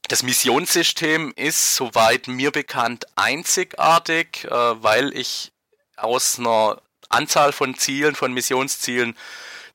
das 0.08 0.24
Missionssystem 0.24 1.34
ist, 1.36 1.76
soweit 1.76 2.28
mir 2.28 2.52
bekannt, 2.52 3.06
einzigartig, 3.16 4.46
äh, 4.46 4.50
weil 4.50 5.16
ich 5.16 5.52
aus 5.96 6.40
einer 6.40 6.82
Anzahl 7.10 7.52
von 7.52 7.76
Zielen, 7.76 8.16
von 8.16 8.34
Missionszielen 8.34 9.16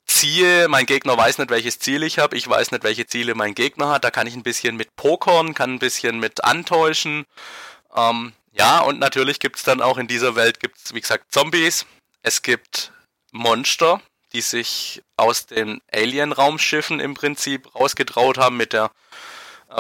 ziehe. 0.07 0.69
Mein 0.69 0.87
Gegner 0.87 1.17
weiß 1.17 1.39
nicht, 1.39 1.51
welches 1.51 1.79
Ziel 1.79 2.03
ich 2.03 2.19
habe. 2.19 2.37
Ich 2.37 2.49
weiß 2.49 2.71
nicht, 2.71 2.85
welche 2.85 3.07
Ziele 3.07 3.35
mein 3.35 3.55
Gegner 3.55 3.91
hat. 3.91 4.05
Da 4.05 4.11
kann 4.11 4.27
ich 4.27 4.35
ein 4.35 4.43
bisschen 4.43 4.77
mit 4.77 4.95
pokern, 4.97 5.55
kann 5.55 5.75
ein 5.75 5.79
bisschen 5.79 6.19
mit 6.19 6.45
antäuschen. 6.45 7.27
Ähm, 7.95 8.33
ja, 8.53 8.81
und 8.81 8.99
natürlich 8.99 9.39
gibt 9.41 9.57
es 9.57 9.65
dann 9.65 9.83
auch 9.83 9.99
in 9.99 10.09
dieser 10.09 10.35
Welt, 10.35 10.61
gibt's, 10.61 10.95
wie 10.95 11.01
gesagt, 11.01 11.33
Zombies. 11.33 11.87
Es 12.23 12.43
gibt 12.43 12.93
Monster, 13.33 14.01
die 14.33 14.41
sich 14.41 15.03
aus 15.17 15.47
den 15.47 15.81
Alien-Raumschiffen 15.93 17.01
im 17.01 17.15
Prinzip 17.15 17.75
rausgetraut 17.75 18.39
haben, 18.39 18.57
mit 18.57 18.73
der 18.73 18.91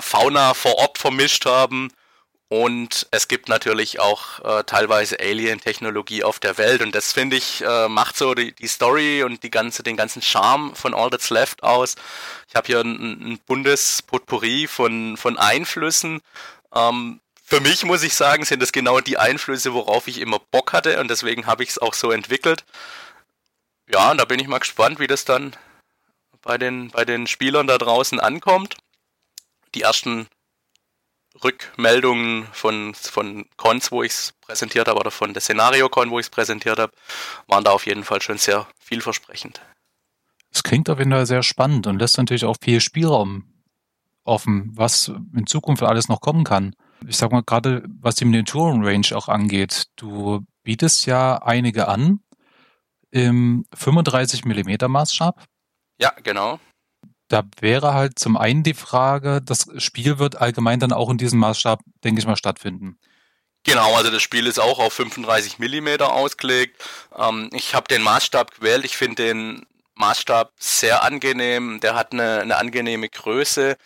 Fauna 0.00 0.54
vor 0.54 0.76
Ort 0.76 0.98
vermischt 0.98 1.46
haben. 1.46 1.90
Und 2.48 3.08
es 3.10 3.26
gibt 3.26 3.48
natürlich 3.48 3.98
auch 3.98 4.38
äh, 4.44 4.62
teilweise 4.62 5.18
Alien-Technologie 5.18 6.22
auf 6.22 6.38
der 6.38 6.58
Welt. 6.58 6.80
Und 6.80 6.94
das 6.94 7.12
finde 7.12 7.36
ich, 7.36 7.62
äh, 7.62 7.88
macht 7.88 8.16
so 8.16 8.34
die, 8.34 8.52
die 8.52 8.68
Story 8.68 9.24
und 9.24 9.42
die 9.42 9.50
ganze, 9.50 9.82
den 9.82 9.96
ganzen 9.96 10.22
Charme 10.22 10.74
von 10.76 10.94
All 10.94 11.10
That's 11.10 11.30
Left 11.30 11.64
aus. 11.64 11.96
Ich 12.48 12.54
habe 12.54 12.68
hier 12.68 12.80
ein, 12.80 13.32
ein 13.32 13.38
buntes 13.46 14.02
Potpourri 14.02 14.68
von, 14.68 15.16
von 15.16 15.38
Einflüssen. 15.38 16.20
Ähm, 16.72 17.20
für 17.42 17.60
mich 17.60 17.84
muss 17.84 18.02
ich 18.04 18.14
sagen, 18.14 18.44
sind 18.44 18.60
das 18.60 18.72
genau 18.72 19.00
die 19.00 19.18
Einflüsse, 19.18 19.72
worauf 19.72 20.06
ich 20.08 20.20
immer 20.20 20.38
Bock 20.38 20.72
hatte 20.72 21.00
und 21.00 21.08
deswegen 21.08 21.46
habe 21.46 21.62
ich 21.62 21.70
es 21.70 21.78
auch 21.78 21.94
so 21.94 22.10
entwickelt. 22.10 22.64
Ja, 23.88 24.10
und 24.10 24.18
da 24.18 24.24
bin 24.24 24.40
ich 24.40 24.48
mal 24.48 24.58
gespannt, 24.58 24.98
wie 24.98 25.06
das 25.06 25.24
dann 25.24 25.54
bei 26.42 26.58
den, 26.58 26.90
bei 26.90 27.04
den 27.04 27.26
Spielern 27.26 27.66
da 27.66 27.78
draußen 27.78 28.18
ankommt. 28.20 28.76
Die 29.76 29.82
ersten 29.82 30.26
Rückmeldungen 31.44 32.48
von, 32.52 32.94
von 32.94 33.46
Cons, 33.56 33.92
wo 33.92 34.02
ich 34.02 34.12
es 34.12 34.34
präsentiert 34.40 34.88
habe, 34.88 34.98
oder 34.98 35.12
von 35.12 35.32
der 35.32 35.42
Szenario-Con, 35.42 36.10
wo 36.10 36.18
ich 36.18 36.26
es 36.26 36.30
präsentiert 36.30 36.78
habe, 36.78 36.92
waren 37.46 37.62
da 37.62 37.70
auf 37.70 37.86
jeden 37.86 38.02
Fall 38.02 38.20
schon 38.20 38.38
sehr 38.38 38.66
vielversprechend. 38.80 39.60
Es 40.50 40.64
klingt 40.64 40.90
auf 40.90 40.98
jeden 40.98 41.12
Fall 41.12 41.26
sehr 41.26 41.42
spannend 41.44 41.86
und 41.86 41.98
lässt 41.98 42.18
natürlich 42.18 42.44
auch 42.44 42.56
viel 42.60 42.80
Spielraum 42.80 43.44
offen, 44.24 44.72
was 44.74 45.12
in 45.34 45.46
Zukunft 45.46 45.84
alles 45.84 46.08
noch 46.08 46.20
kommen 46.20 46.42
kann 46.42 46.74
ich 47.06 47.16
sag 47.16 47.32
mal, 47.32 47.42
gerade 47.42 47.84
was 48.00 48.16
die 48.16 48.24
Miniaturen-Range 48.24 49.14
auch 49.14 49.28
angeht, 49.28 49.86
du 49.96 50.44
bietest 50.62 51.06
ja 51.06 51.42
einige 51.42 51.88
an 51.88 52.20
im 53.10 53.64
35 53.74 54.44
mm 54.44 54.88
Maßstab. 54.88 55.44
Ja, 55.98 56.12
genau. 56.22 56.58
Da 57.28 57.42
wäre 57.60 57.94
halt 57.94 58.18
zum 58.18 58.36
einen 58.36 58.62
die 58.62 58.74
Frage, 58.74 59.42
das 59.42 59.66
Spiel 59.78 60.18
wird 60.18 60.40
allgemein 60.40 60.78
dann 60.78 60.92
auch 60.92 61.10
in 61.10 61.18
diesem 61.18 61.40
Maßstab, 61.40 61.80
denke 62.04 62.20
ich 62.20 62.26
mal, 62.26 62.36
stattfinden. 62.36 62.98
Genau, 63.64 63.96
also 63.96 64.10
das 64.10 64.22
Spiel 64.22 64.46
ist 64.46 64.60
auch 64.60 64.78
auf 64.78 64.92
35 64.92 65.58
Millimeter 65.58 66.12
ausgelegt. 66.12 66.80
Ähm, 67.18 67.50
ich 67.52 67.74
habe 67.74 67.88
den 67.88 68.02
Maßstab 68.02 68.60
gewählt. 68.60 68.84
Ich 68.84 68.96
finde 68.96 69.24
den 69.24 69.66
Maßstab 69.96 70.52
sehr 70.56 71.02
angenehm. 71.02 71.80
Der 71.80 71.96
hat 71.96 72.12
eine, 72.12 72.42
eine 72.42 72.58
angenehme 72.58 73.08
Größe. 73.08 73.76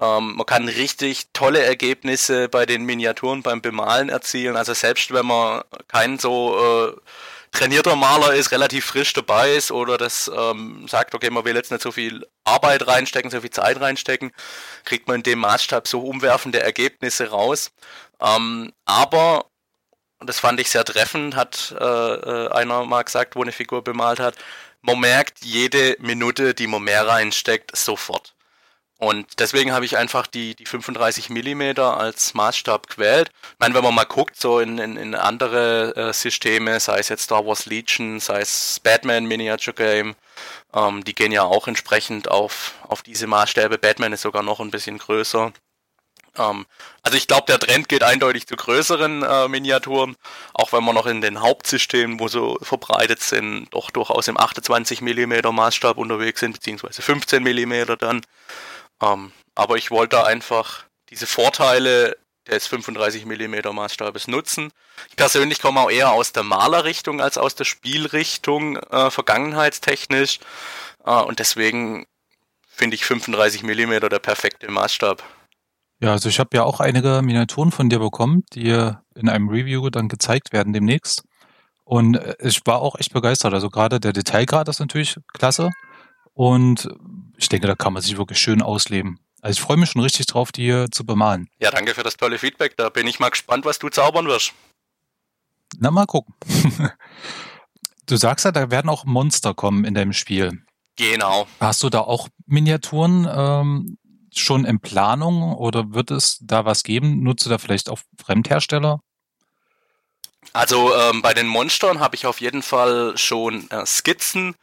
Ähm, 0.00 0.36
man 0.36 0.46
kann 0.46 0.68
richtig 0.68 1.26
tolle 1.34 1.62
Ergebnisse 1.62 2.48
bei 2.48 2.64
den 2.64 2.84
Miniaturen 2.84 3.42
beim 3.42 3.60
Bemalen 3.60 4.08
erzielen. 4.08 4.56
Also 4.56 4.72
selbst 4.72 5.12
wenn 5.12 5.26
man 5.26 5.62
kein 5.88 6.18
so 6.18 6.56
äh, 6.58 7.00
trainierter 7.52 7.96
Maler 7.96 8.34
ist, 8.34 8.52
relativ 8.52 8.86
frisch 8.86 9.12
dabei 9.12 9.54
ist 9.54 9.70
oder 9.70 9.98
das 9.98 10.30
ähm, 10.34 10.86
sagt, 10.88 11.14
okay, 11.14 11.30
man 11.30 11.44
will 11.44 11.56
jetzt 11.56 11.70
nicht 11.70 11.82
so 11.82 11.92
viel 11.92 12.26
Arbeit 12.44 12.86
reinstecken, 12.86 13.30
so 13.30 13.40
viel 13.40 13.50
Zeit 13.50 13.80
reinstecken, 13.80 14.32
kriegt 14.84 15.08
man 15.08 15.16
in 15.16 15.22
dem 15.22 15.38
Maßstab 15.40 15.88
so 15.88 16.00
umwerfende 16.00 16.60
Ergebnisse 16.60 17.30
raus. 17.30 17.70
Ähm, 18.20 18.72
aber, 18.84 19.46
das 20.20 20.40
fand 20.40 20.60
ich 20.60 20.70
sehr 20.70 20.84
treffend, 20.84 21.36
hat 21.36 21.74
äh, 21.78 21.84
äh, 21.84 22.50
einer 22.50 22.84
mal 22.84 23.02
gesagt, 23.02 23.36
wo 23.36 23.42
eine 23.42 23.52
Figur 23.52 23.82
bemalt 23.82 24.20
hat, 24.20 24.36
man 24.82 25.00
merkt 25.00 25.44
jede 25.44 25.96
Minute, 25.98 26.54
die 26.54 26.68
man 26.68 26.82
mehr 26.82 27.08
reinsteckt, 27.08 27.76
sofort. 27.76 28.35
Und 28.98 29.40
deswegen 29.40 29.72
habe 29.72 29.84
ich 29.84 29.98
einfach 29.98 30.26
die, 30.26 30.54
die 30.54 30.64
35 30.64 31.28
mm 31.28 31.78
als 31.80 32.32
Maßstab 32.32 32.88
gewählt. 32.88 33.30
Ich 33.52 33.58
meine, 33.58 33.74
wenn 33.74 33.84
man 33.84 33.94
mal 33.94 34.04
guckt, 34.04 34.40
so 34.40 34.58
in, 34.58 34.78
in, 34.78 34.96
in 34.96 35.14
andere 35.14 35.94
äh, 35.96 36.12
Systeme, 36.14 36.80
sei 36.80 36.98
es 36.98 37.10
jetzt 37.10 37.24
Star 37.24 37.44
Wars 37.44 37.66
Legion, 37.66 38.20
sei 38.20 38.40
es 38.40 38.80
Batman 38.82 39.26
Miniature 39.26 39.74
Game, 39.74 40.16
ähm, 40.74 41.04
die 41.04 41.14
gehen 41.14 41.32
ja 41.32 41.42
auch 41.42 41.68
entsprechend 41.68 42.30
auf, 42.30 42.74
auf 42.88 43.02
diese 43.02 43.26
Maßstäbe. 43.26 43.76
Batman 43.76 44.14
ist 44.14 44.22
sogar 44.22 44.42
noch 44.42 44.60
ein 44.60 44.70
bisschen 44.70 44.96
größer. 44.96 45.52
Ähm, 46.38 46.66
also 47.02 47.18
ich 47.18 47.26
glaube, 47.26 47.46
der 47.46 47.58
Trend 47.58 47.88
geht 47.88 48.02
eindeutig 48.02 48.46
zu 48.46 48.56
größeren 48.56 49.22
äh, 49.22 49.48
Miniaturen, 49.48 50.16
auch 50.54 50.72
wenn 50.72 50.84
wir 50.84 50.92
noch 50.92 51.06
in 51.06 51.20
den 51.20 51.40
Hauptsystemen, 51.40 52.18
wo 52.20 52.28
so 52.28 52.58
verbreitet 52.62 53.20
sind, 53.20 53.68
doch 53.72 53.90
durchaus 53.90 54.28
im 54.28 54.38
28 54.38 55.02
mm 55.02 55.52
Maßstab 55.52 55.98
unterwegs 55.98 56.40
sind, 56.40 56.54
beziehungsweise 56.54 57.02
15 57.02 57.42
mm 57.42 57.96
dann. 57.98 58.22
Ähm, 59.02 59.32
aber 59.54 59.76
ich 59.76 59.90
wollte 59.90 60.24
einfach 60.24 60.84
diese 61.10 61.26
Vorteile 61.26 62.16
des 62.46 62.66
35 62.66 63.26
mm 63.26 63.74
Maßstabes 63.74 64.28
nutzen. 64.28 64.70
Ich 65.10 65.16
persönlich 65.16 65.60
komme 65.60 65.80
auch 65.80 65.90
eher 65.90 66.12
aus 66.12 66.32
der 66.32 66.42
Malerrichtung 66.42 67.20
als 67.20 67.38
aus 67.38 67.54
der 67.54 67.64
Spielrichtung, 67.64 68.76
äh, 68.76 69.10
vergangenheitstechnisch. 69.10 70.38
Äh, 71.04 71.22
und 71.22 71.38
deswegen 71.38 72.06
finde 72.68 72.94
ich 72.94 73.04
35 73.04 73.62
mm 73.62 74.08
der 74.08 74.18
perfekte 74.18 74.70
Maßstab. 74.70 75.22
Ja, 76.00 76.12
also 76.12 76.28
ich 76.28 76.38
habe 76.38 76.50
ja 76.54 76.62
auch 76.62 76.80
einige 76.80 77.22
Miniaturen 77.22 77.72
von 77.72 77.88
dir 77.88 77.98
bekommen, 77.98 78.44
die 78.52 78.68
in 79.14 79.28
einem 79.28 79.48
Review 79.48 79.88
dann 79.88 80.08
gezeigt 80.08 80.52
werden 80.52 80.72
demnächst. 80.72 81.24
Und 81.84 82.16
äh, 82.16 82.36
ich 82.40 82.60
war 82.66 82.80
auch 82.80 82.96
echt 82.96 83.12
begeistert. 83.12 83.54
Also 83.54 83.70
gerade 83.70 83.98
der 83.98 84.12
Detailgrad 84.12 84.68
ist 84.68 84.80
natürlich 84.80 85.16
klasse. 85.32 85.70
Und 86.34 86.88
ich 87.36 87.48
denke, 87.48 87.66
da 87.66 87.74
kann 87.74 87.92
man 87.92 88.02
sich 88.02 88.16
wirklich 88.16 88.38
schön 88.38 88.62
ausleben. 88.62 89.20
Also 89.42 89.60
ich 89.60 89.60
freue 89.60 89.76
mich 89.76 89.90
schon 89.90 90.02
richtig 90.02 90.26
drauf, 90.26 90.52
die 90.52 90.64
hier 90.64 90.90
zu 90.90 91.04
bemalen. 91.04 91.48
Ja, 91.58 91.70
danke 91.70 91.94
für 91.94 92.02
das 92.02 92.16
tolle 92.16 92.38
Feedback. 92.38 92.76
Da 92.76 92.88
bin 92.88 93.06
ich 93.06 93.20
mal 93.20 93.28
gespannt, 93.28 93.64
was 93.64 93.78
du 93.78 93.88
zaubern 93.88 94.26
wirst. 94.26 94.52
Na, 95.78 95.90
mal 95.90 96.06
gucken. 96.06 96.34
du 98.06 98.16
sagst 98.16 98.44
ja, 98.44 98.52
da 98.52 98.70
werden 98.70 98.88
auch 98.88 99.04
Monster 99.04 99.54
kommen 99.54 99.84
in 99.84 99.94
deinem 99.94 100.12
Spiel. 100.12 100.64
Genau. 100.96 101.46
Hast 101.60 101.82
du 101.82 101.90
da 101.90 102.00
auch 102.00 102.28
Miniaturen 102.46 103.28
ähm, 103.30 103.98
schon 104.34 104.64
in 104.64 104.80
Planung 104.80 105.54
oder 105.54 105.92
wird 105.92 106.10
es 106.10 106.38
da 106.40 106.64
was 106.64 106.82
geben? 106.82 107.22
Nutzt 107.22 107.44
du 107.46 107.50
da 107.50 107.58
vielleicht 107.58 107.90
auch 107.90 107.98
Fremdhersteller? 108.24 109.00
Also 110.52 110.94
ähm, 110.94 111.22
bei 111.22 111.34
den 111.34 111.46
Monstern 111.46 112.00
habe 112.00 112.16
ich 112.16 112.26
auf 112.26 112.40
jeden 112.40 112.62
Fall 112.62 113.16
schon 113.18 113.68
äh, 113.70 113.84
Skizzen 113.84 114.54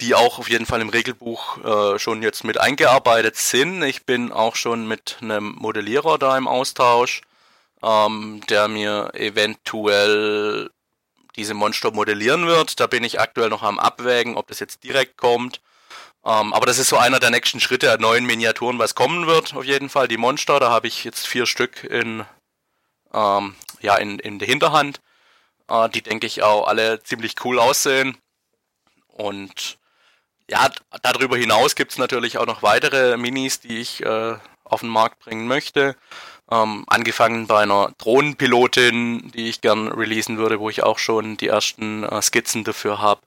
die 0.00 0.14
auch 0.14 0.38
auf 0.38 0.48
jeden 0.48 0.66
Fall 0.66 0.80
im 0.80 0.88
Regelbuch 0.88 1.58
äh, 1.64 1.98
schon 1.98 2.22
jetzt 2.22 2.44
mit 2.44 2.58
eingearbeitet 2.58 3.36
sind. 3.36 3.82
Ich 3.82 4.06
bin 4.06 4.32
auch 4.32 4.56
schon 4.56 4.88
mit 4.88 5.18
einem 5.20 5.54
Modellierer 5.58 6.18
da 6.18 6.36
im 6.36 6.48
Austausch, 6.48 7.22
ähm, 7.82 8.40
der 8.48 8.68
mir 8.68 9.10
eventuell 9.14 10.70
diese 11.36 11.54
Monster 11.54 11.90
modellieren 11.90 12.46
wird. 12.46 12.80
Da 12.80 12.86
bin 12.86 13.04
ich 13.04 13.20
aktuell 13.20 13.48
noch 13.48 13.62
am 13.62 13.78
Abwägen, 13.78 14.36
ob 14.36 14.48
das 14.48 14.60
jetzt 14.60 14.84
direkt 14.84 15.16
kommt. 15.16 15.60
Ähm, 16.24 16.52
aber 16.52 16.66
das 16.66 16.78
ist 16.78 16.88
so 16.88 16.98
einer 16.98 17.18
der 17.18 17.30
nächsten 17.30 17.60
Schritte 17.60 17.86
der 17.86 17.98
neuen 17.98 18.26
Miniaturen, 18.26 18.78
was 18.78 18.94
kommen 18.94 19.26
wird. 19.26 19.54
Auf 19.54 19.64
jeden 19.64 19.88
Fall 19.88 20.08
die 20.08 20.18
Monster. 20.18 20.60
Da 20.60 20.70
habe 20.70 20.86
ich 20.86 21.04
jetzt 21.04 21.26
vier 21.26 21.46
Stück 21.46 21.84
in, 21.84 22.24
ähm, 23.12 23.54
ja, 23.80 23.96
in, 23.96 24.18
in 24.18 24.38
der 24.38 24.48
Hinterhand, 24.48 25.00
äh, 25.68 25.88
die 25.88 26.02
denke 26.02 26.26
ich 26.26 26.42
auch 26.42 26.66
alle 26.66 27.02
ziemlich 27.02 27.36
cool 27.44 27.58
aussehen. 27.58 28.18
Und 29.06 29.78
ja, 30.50 30.68
darüber 31.02 31.36
hinaus 31.36 31.76
gibt 31.76 31.92
es 31.92 31.98
natürlich 31.98 32.38
auch 32.38 32.46
noch 32.46 32.62
weitere 32.62 33.16
Minis, 33.16 33.60
die 33.60 33.78
ich 33.78 34.04
äh, 34.04 34.34
auf 34.64 34.80
den 34.80 34.88
Markt 34.88 35.20
bringen 35.20 35.46
möchte. 35.46 35.96
Ähm, 36.50 36.84
angefangen 36.88 37.46
bei 37.46 37.62
einer 37.62 37.92
Drohnenpilotin, 37.98 39.30
die 39.30 39.48
ich 39.48 39.60
gern 39.60 39.86
releasen 39.86 40.38
würde, 40.38 40.58
wo 40.58 40.68
ich 40.68 40.82
auch 40.82 40.98
schon 40.98 41.36
die 41.36 41.46
ersten 41.46 42.02
äh, 42.02 42.20
Skizzen 42.20 42.64
dafür 42.64 43.00
habe. 43.00 43.20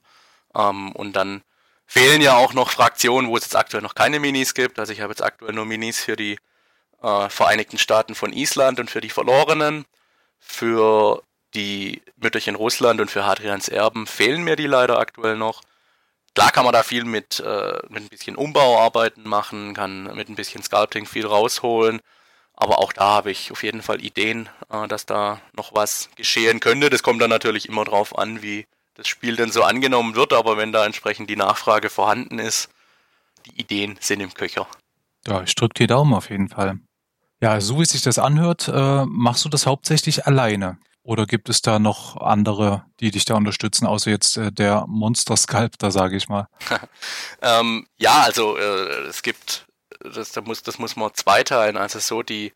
Ähm, 0.53 0.91
und 0.91 1.13
dann 1.15 1.43
fehlen 1.85 2.21
ja 2.21 2.35
auch 2.35 2.53
noch 2.53 2.69
Fraktionen, 2.69 3.29
wo 3.29 3.37
es 3.37 3.43
jetzt 3.43 3.55
aktuell 3.55 3.83
noch 3.83 3.95
keine 3.95 4.19
Minis 4.19 4.53
gibt. 4.53 4.77
Also 4.77 4.91
ich 4.91 4.99
habe 4.99 5.11
jetzt 5.11 5.23
aktuell 5.23 5.53
nur 5.53 5.65
Minis 5.65 5.99
für 6.01 6.17
die 6.17 6.37
äh, 7.01 7.29
Vereinigten 7.29 7.77
Staaten 7.77 8.15
von 8.15 8.33
Island 8.33 8.81
und 8.81 8.91
für 8.91 9.01
die 9.01 9.09
Verlorenen. 9.09 9.85
Für 10.39 11.23
die 11.53 12.01
Mütterchen 12.17 12.55
Russland 12.55 12.99
und 12.99 13.09
für 13.09 13.25
Hadrians 13.25 13.69
Erben 13.69 14.07
fehlen 14.07 14.43
mir 14.43 14.57
die 14.57 14.67
leider 14.67 14.99
aktuell 14.99 15.37
noch. 15.37 15.61
Klar 16.35 16.51
kann 16.51 16.65
man 16.65 16.73
da 16.73 16.83
viel 16.83 17.05
mit, 17.05 17.39
äh, 17.39 17.79
mit 17.89 18.03
ein 18.03 18.09
bisschen 18.09 18.35
Umbauarbeiten 18.35 19.27
machen, 19.27 19.73
kann 19.73 20.15
mit 20.15 20.29
ein 20.29 20.35
bisschen 20.35 20.63
Sculpting 20.63 21.05
viel 21.05 21.27
rausholen. 21.27 22.01
Aber 22.55 22.79
auch 22.79 22.93
da 22.93 23.05
habe 23.05 23.31
ich 23.31 23.51
auf 23.51 23.63
jeden 23.63 23.81
Fall 23.81 24.03
Ideen, 24.03 24.49
äh, 24.69 24.87
dass 24.87 25.05
da 25.05 25.41
noch 25.53 25.75
was 25.75 26.09
geschehen 26.15 26.59
könnte. 26.59 26.89
Das 26.89 27.03
kommt 27.03 27.21
dann 27.21 27.29
natürlich 27.29 27.67
immer 27.67 27.83
drauf 27.83 28.17
an, 28.17 28.41
wie 28.41 28.65
das 28.95 29.07
Spiel 29.07 29.35
denn 29.35 29.51
so 29.51 29.63
angenommen 29.63 30.15
wird. 30.15 30.33
Aber 30.33 30.57
wenn 30.57 30.71
da 30.71 30.85
entsprechend 30.85 31.29
die 31.29 31.35
Nachfrage 31.35 31.89
vorhanden 31.89 32.39
ist, 32.39 32.69
die 33.45 33.59
Ideen 33.59 33.97
sind 33.99 34.21
im 34.21 34.33
Köcher. 34.33 34.67
Ja, 35.27 35.43
ich 35.43 35.55
drücke 35.55 35.73
die 35.75 35.87
Daumen 35.87 36.13
auf 36.13 36.29
jeden 36.29 36.49
Fall. 36.49 36.79
Ja, 37.41 37.59
so 37.59 37.79
wie 37.79 37.85
sich 37.85 38.01
das 38.01 38.19
anhört, 38.19 38.69
äh, 38.69 39.05
machst 39.05 39.45
du 39.45 39.49
das 39.49 39.65
hauptsächlich 39.65 40.25
alleine. 40.25 40.77
Oder 41.03 41.25
gibt 41.25 41.49
es 41.49 41.61
da 41.61 41.79
noch 41.79 42.15
andere, 42.17 42.85
die 43.01 43.11
dich 43.11 43.25
da 43.25 43.35
unterstützen, 43.35 43.85
außer 43.85 44.09
jetzt 44.09 44.37
äh, 44.37 44.53
der 44.53 44.85
Monster 44.87 45.35
Sculptor, 45.35 45.91
sage 45.91 46.15
ich 46.15 46.29
mal? 46.29 46.47
ähm, 47.41 47.85
ja, 47.97 48.21
also 48.21 48.57
äh, 48.57 49.07
es 49.07 49.21
gibt, 49.21 49.67
das, 49.99 50.31
das, 50.31 50.45
muss, 50.45 50.63
das 50.63 50.79
muss 50.79 50.95
man 50.95 51.13
zweiteilen. 51.13 51.75
Also 51.75 51.99
so 51.99 52.23
die, 52.23 52.53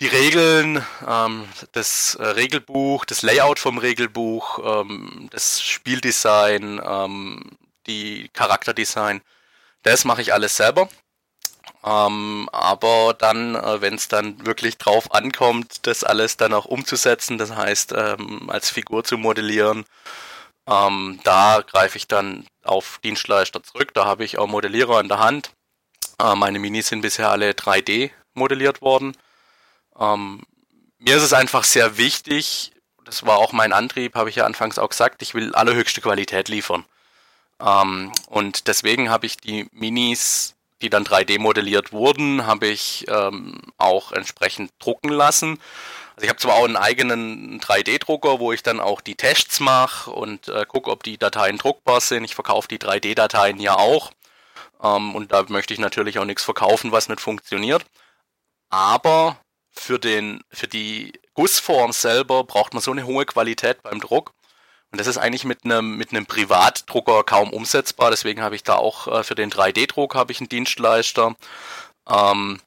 die 0.00 0.06
Regeln, 0.06 0.84
ähm, 1.08 1.48
das 1.72 2.14
äh, 2.14 2.24
Regelbuch, 2.24 3.04
das 3.04 3.22
Layout 3.22 3.58
vom 3.58 3.78
Regelbuch, 3.78 4.60
ähm, 4.82 5.28
das 5.32 5.60
Spieldesign, 5.60 6.80
ähm, 6.84 7.58
die 7.88 8.28
Charakterdesign, 8.32 9.22
das 9.82 10.04
mache 10.04 10.22
ich 10.22 10.32
alles 10.32 10.56
selber. 10.56 10.88
Ähm, 11.84 12.48
aber 12.52 13.14
dann, 13.18 13.56
äh, 13.56 13.80
wenn 13.82 13.94
es 13.94 14.08
dann 14.08 14.46
wirklich 14.46 14.78
drauf 14.78 15.14
ankommt, 15.14 15.86
das 15.86 16.02
alles 16.02 16.36
dann 16.38 16.54
auch 16.54 16.64
umzusetzen, 16.64 17.36
das 17.36 17.54
heißt 17.54 17.92
ähm, 17.96 18.48
als 18.48 18.70
Figur 18.70 19.04
zu 19.04 19.18
modellieren, 19.18 19.84
ähm, 20.66 21.20
da 21.24 21.62
greife 21.66 21.98
ich 21.98 22.08
dann 22.08 22.46
auf 22.62 23.00
Dienstleister 23.04 23.62
zurück. 23.62 23.92
Da 23.94 24.06
habe 24.06 24.24
ich 24.24 24.38
auch 24.38 24.46
Modellierer 24.46 25.00
in 25.00 25.08
der 25.08 25.18
Hand. 25.18 25.50
Äh, 26.18 26.34
meine 26.36 26.58
Minis 26.58 26.88
sind 26.88 27.02
bisher 27.02 27.30
alle 27.30 27.52
3D 27.52 28.10
modelliert 28.34 28.80
worden. 28.80 29.16
Ähm, 29.98 30.42
mir 30.98 31.16
ist 31.16 31.22
es 31.22 31.32
einfach 31.34 31.64
sehr 31.64 31.98
wichtig, 31.98 32.72
das 33.04 33.26
war 33.26 33.36
auch 33.38 33.52
mein 33.52 33.72
Antrieb, 33.74 34.14
habe 34.14 34.30
ich 34.30 34.36
ja 34.36 34.46
anfangs 34.46 34.78
auch 34.78 34.88
gesagt, 34.88 35.20
ich 35.22 35.34
will 35.34 35.54
allerhöchste 35.54 36.00
Qualität 36.00 36.48
liefern. 36.48 36.84
Ähm, 37.60 38.12
und 38.26 38.68
deswegen 38.68 39.10
habe 39.10 39.26
ich 39.26 39.36
die 39.36 39.68
Minis 39.72 40.54
die 40.84 40.90
dann 40.90 41.04
3D 41.04 41.40
modelliert 41.40 41.92
wurden, 41.92 42.46
habe 42.46 42.66
ich 42.66 43.06
ähm, 43.08 43.60
auch 43.78 44.12
entsprechend 44.12 44.70
drucken 44.78 45.08
lassen. 45.08 45.58
Also 46.14 46.24
ich 46.24 46.28
habe 46.28 46.38
zwar 46.38 46.54
auch 46.54 46.64
einen 46.64 46.76
eigenen 46.76 47.60
3D-Drucker, 47.60 48.38
wo 48.38 48.52
ich 48.52 48.62
dann 48.62 48.80
auch 48.80 49.00
die 49.00 49.16
Tests 49.16 49.58
mache 49.60 50.10
und 50.10 50.48
äh, 50.48 50.64
gucke, 50.66 50.90
ob 50.90 51.02
die 51.02 51.18
Dateien 51.18 51.58
druckbar 51.58 52.00
sind. 52.00 52.24
Ich 52.24 52.34
verkaufe 52.34 52.68
die 52.68 52.78
3D-Dateien 52.78 53.58
ja 53.58 53.76
auch. 53.76 54.12
Ähm, 54.82 55.14
und 55.14 55.32
da 55.32 55.44
möchte 55.48 55.74
ich 55.74 55.80
natürlich 55.80 56.18
auch 56.18 56.24
nichts 56.24 56.44
verkaufen, 56.44 56.92
was 56.92 57.08
nicht 57.08 57.20
funktioniert. 57.20 57.84
Aber 58.68 59.38
für, 59.70 59.98
den, 59.98 60.44
für 60.50 60.68
die 60.68 61.12
Gussform 61.32 61.92
selber 61.92 62.44
braucht 62.44 62.74
man 62.74 62.82
so 62.82 62.92
eine 62.92 63.06
hohe 63.06 63.24
Qualität 63.24 63.82
beim 63.82 64.00
Druck. 64.00 64.32
Und 64.94 64.98
das 64.98 65.08
ist 65.08 65.18
eigentlich 65.18 65.42
mit 65.42 65.64
einem 65.64 65.96
mit 65.96 66.12
einem 66.12 66.24
Privatdrucker 66.24 67.24
kaum 67.24 67.52
umsetzbar. 67.52 68.12
Deswegen 68.12 68.40
habe 68.42 68.54
ich 68.54 68.62
da 68.62 68.76
auch 68.76 69.08
äh, 69.08 69.24
für 69.24 69.34
den 69.34 69.50
3D-Druck 69.50 70.14
habe 70.14 70.30
ich 70.30 70.38
einen 70.38 70.48
Dienstleister. 70.48 71.34
Ähm, 72.08 72.60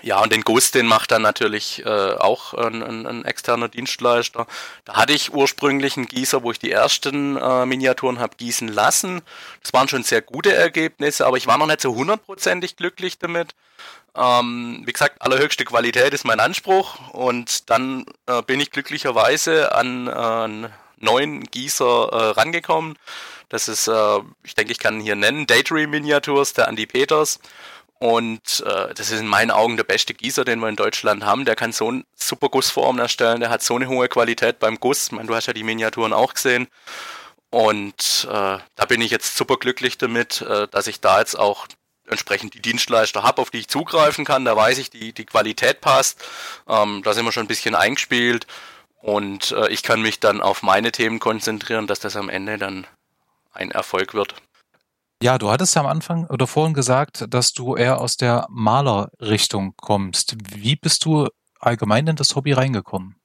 ja, 0.00 0.22
und 0.22 0.32
den 0.32 0.42
Guss, 0.42 0.70
den 0.70 0.86
macht 0.86 1.10
dann 1.10 1.22
natürlich 1.22 1.84
äh, 1.84 1.88
auch 1.88 2.54
ein, 2.54 2.80
ein, 2.80 3.08
ein, 3.08 3.24
externer 3.24 3.66
Dienstleister. 3.66 4.46
Da 4.84 4.94
hatte 4.94 5.14
ich 5.14 5.34
ursprünglich 5.34 5.96
einen 5.96 6.06
Gießer, 6.06 6.44
wo 6.44 6.52
ich 6.52 6.60
die 6.60 6.70
ersten 6.70 7.36
äh, 7.38 7.66
Miniaturen 7.66 8.20
habe 8.20 8.36
gießen 8.36 8.68
lassen. 8.68 9.22
Das 9.60 9.72
waren 9.72 9.88
schon 9.88 10.04
sehr 10.04 10.22
gute 10.22 10.54
Ergebnisse, 10.54 11.26
aber 11.26 11.38
ich 11.38 11.48
war 11.48 11.58
noch 11.58 11.66
nicht 11.66 11.80
so 11.80 11.92
hundertprozentig 11.92 12.76
glücklich 12.76 13.18
damit. 13.18 13.56
Ähm, 14.14 14.84
wie 14.86 14.92
gesagt, 14.92 15.20
allerhöchste 15.22 15.64
Qualität 15.64 16.14
ist 16.14 16.24
mein 16.24 16.38
Anspruch 16.38 17.12
und 17.12 17.68
dann 17.68 18.06
äh, 18.26 18.42
bin 18.42 18.60
ich 18.60 18.70
glücklicherweise 18.70 19.74
an 19.74 20.06
äh, 20.06 20.10
einen 20.12 20.72
neuen 21.04 21.44
Gießer 21.44 22.08
äh, 22.12 22.30
rangekommen. 22.30 22.98
Das 23.48 23.68
ist, 23.68 23.88
äh, 23.88 24.18
ich 24.42 24.54
denke, 24.54 24.72
ich 24.72 24.78
kann 24.78 24.96
ihn 24.96 25.04
hier 25.04 25.16
nennen, 25.16 25.46
Daydream 25.46 25.90
Miniatures, 25.90 26.54
der 26.54 26.68
Andy 26.68 26.86
Peters. 26.86 27.38
Und 28.00 28.62
äh, 28.66 28.92
das 28.94 29.10
ist 29.10 29.20
in 29.20 29.26
meinen 29.26 29.50
Augen 29.50 29.76
der 29.76 29.84
beste 29.84 30.12
Gießer, 30.12 30.44
den 30.44 30.58
wir 30.60 30.68
in 30.68 30.76
Deutschland 30.76 31.24
haben. 31.24 31.44
Der 31.44 31.56
kann 31.56 31.72
so 31.72 31.88
eine 31.88 32.04
super 32.14 32.48
Gussformen 32.48 33.00
erstellen, 33.00 33.40
der 33.40 33.50
hat 33.50 33.62
so 33.62 33.76
eine 33.76 33.88
hohe 33.88 34.08
Qualität 34.08 34.58
beim 34.58 34.80
Guss. 34.80 35.06
Ich 35.06 35.12
meine, 35.12 35.28
du 35.28 35.34
hast 35.34 35.46
ja 35.46 35.52
die 35.52 35.62
Miniaturen 35.62 36.12
auch 36.12 36.34
gesehen. 36.34 36.68
Und 37.50 38.26
äh, 38.28 38.58
da 38.74 38.84
bin 38.88 39.00
ich 39.00 39.12
jetzt 39.12 39.36
super 39.36 39.56
glücklich 39.56 39.96
damit, 39.96 40.42
äh, 40.42 40.66
dass 40.68 40.88
ich 40.88 41.00
da 41.00 41.20
jetzt 41.20 41.38
auch 41.38 41.68
entsprechend 42.08 42.54
die 42.54 42.60
Dienstleister 42.60 43.22
habe, 43.22 43.40
auf 43.40 43.50
die 43.50 43.58
ich 43.58 43.68
zugreifen 43.68 44.24
kann. 44.24 44.44
Da 44.44 44.56
weiß 44.56 44.78
ich, 44.78 44.90
die, 44.90 45.12
die 45.12 45.24
Qualität 45.24 45.80
passt. 45.80 46.22
Ähm, 46.68 47.02
da 47.04 47.14
sind 47.14 47.24
wir 47.24 47.32
schon 47.32 47.44
ein 47.44 47.48
bisschen 47.48 47.74
eingespielt. 47.74 48.46
Und 49.04 49.52
äh, 49.52 49.68
ich 49.68 49.82
kann 49.82 50.00
mich 50.00 50.18
dann 50.18 50.40
auf 50.40 50.62
meine 50.62 50.90
Themen 50.90 51.18
konzentrieren, 51.18 51.86
dass 51.86 52.00
das 52.00 52.16
am 52.16 52.30
Ende 52.30 52.56
dann 52.56 52.86
ein 53.52 53.70
Erfolg 53.70 54.14
wird. 54.14 54.34
Ja, 55.22 55.36
du 55.36 55.50
hattest 55.50 55.74
ja 55.74 55.82
am 55.82 55.86
Anfang 55.86 56.26
oder 56.28 56.46
vorhin 56.46 56.72
gesagt, 56.72 57.26
dass 57.28 57.52
du 57.52 57.76
eher 57.76 58.00
aus 58.00 58.16
der 58.16 58.46
Malerrichtung 58.48 59.74
kommst. 59.76 60.36
Wie 60.54 60.74
bist 60.74 61.04
du 61.04 61.28
allgemein 61.60 62.06
in 62.06 62.16
das 62.16 62.34
Hobby 62.34 62.54
reingekommen? 62.54 63.16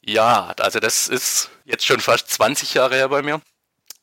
Ja, 0.00 0.54
also 0.58 0.80
das 0.80 1.08
ist 1.08 1.50
jetzt 1.66 1.84
schon 1.84 2.00
fast 2.00 2.30
20 2.30 2.72
Jahre 2.72 2.94
her 2.94 3.10
bei 3.10 3.20
mir. 3.20 3.42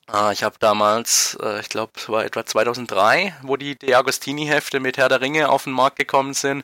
Ah, 0.05 0.31
ich 0.31 0.43
habe 0.43 0.57
damals, 0.59 1.39
äh, 1.41 1.59
ich 1.59 1.69
glaube, 1.69 1.93
es 1.95 2.07
war 2.07 2.23
etwa 2.23 2.45
2003, 2.45 3.35
wo 3.41 3.57
die 3.57 3.75
De 3.75 3.95
Agostini-Hefte 3.95 4.79
mit 4.79 4.97
Herr 4.97 5.09
der 5.09 5.21
Ringe 5.21 5.49
auf 5.49 5.63
den 5.63 5.73
Markt 5.73 5.97
gekommen 5.97 6.35
sind. 6.35 6.63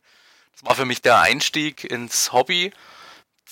Das 0.54 0.66
war 0.66 0.76
für 0.76 0.86
mich 0.86 1.02
der 1.02 1.20
Einstieg 1.20 1.84
ins 1.84 2.32
Hobby. 2.32 2.72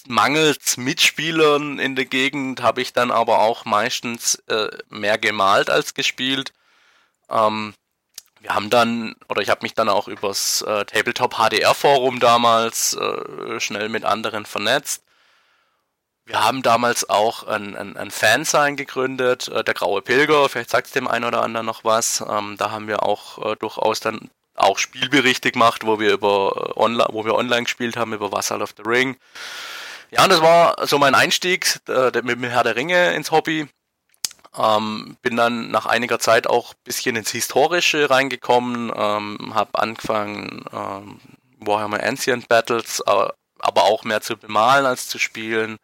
Mangels 0.08 0.78
Mitspielern 0.78 1.80
in 1.80 1.96
der 1.96 2.06
Gegend 2.06 2.62
habe 2.62 2.82
ich 2.82 2.94
dann 2.94 3.12
aber 3.12 3.40
auch 3.40 3.66
meistens 3.66 4.36
äh, 4.48 4.70
mehr 4.90 5.18
gemalt 5.18 5.70
als 5.70 5.94
gespielt. 5.94 6.54
Ähm, 7.30 7.74
wir 8.40 8.56
haben 8.56 8.70
dann, 8.70 9.16
oder 9.30 9.42
ich 9.42 9.50
habe 9.50 9.62
mich 9.64 9.76
dann 9.76 9.90
auch 9.90 10.08
übers 10.08 10.64
äh, 10.64 10.86
Tabletop 10.86 11.36
HDR 11.36 11.76
Forum 11.76 12.20
damals 12.20 12.94
äh, 12.94 13.60
schnell 13.60 13.90
mit 13.90 14.04
anderen 14.04 14.46
vernetzt. 14.46 15.04
Wir 16.26 16.44
haben 16.44 16.62
damals 16.62 17.10
auch 17.10 17.44
ein, 17.44 17.76
ein, 17.76 17.98
ein 17.98 18.12
Fansign 18.12 18.76
gegründet, 18.78 19.48
äh, 19.50 19.64
der 19.64 19.74
Graue 19.74 20.02
Pilger, 20.02 20.50
vielleicht 20.50 20.70
sagt 20.70 20.88
es 20.88 20.94
dem 20.94 21.08
einen 21.08 21.26
oder 21.26 21.44
anderen 21.44 21.66
noch 21.66 21.84
was. 21.84 22.22
Ähm, 22.22 22.56
da 22.58 22.72
haben 22.72 22.88
wir 22.88 23.04
auch 23.04 23.52
äh, 23.52 23.56
durchaus 23.58 24.00
dann 24.00 24.30
auch 24.56 24.78
Spielberichte 24.78 25.52
gemacht, 25.52 25.86
wo 25.86 26.00
wir 26.00 26.12
über 26.14 26.74
äh, 26.76 26.80
online, 26.80 27.10
wo 27.12 27.26
wir 27.26 27.36
online 27.36 27.64
gespielt 27.64 27.98
haben, 27.98 28.14
über 28.14 28.32
Vassal 28.32 28.62
of 28.62 28.74
the 28.78 28.84
Ring. 28.84 29.18
Ja, 30.14 30.28
das 30.28 30.42
war 30.42 30.86
so 30.88 30.98
mein 30.98 31.16
Einstieg 31.16 31.80
äh, 31.88 32.12
mit 32.24 32.32
dem 32.32 32.44
Herr 32.44 32.64
der 32.64 32.76
Ringe 32.76 33.14
ins 33.14 33.32
Hobby. 33.32 33.68
Ähm, 34.58 35.16
bin 35.22 35.38
dann 35.38 35.72
nach 35.72 35.86
einiger 35.86 36.20
Zeit 36.20 36.48
auch 36.48 36.74
ein 36.74 36.84
bisschen 36.84 37.16
ins 37.16 37.32
Historische 37.32 38.10
reingekommen, 38.10 38.92
ähm, 38.94 39.56
habe 39.56 39.80
angefangen 39.80 40.66
ähm, 40.74 41.20
Warhammer 41.60 42.04
Ancient 42.04 42.50
Battles, 42.50 43.00
äh, 43.08 43.30
aber 43.60 43.84
auch 43.84 44.04
mehr 44.04 44.22
zu 44.22 44.36
bemalen 44.36 44.86
als 44.86 45.08
zu 45.08 45.18
spielen. 45.18 45.78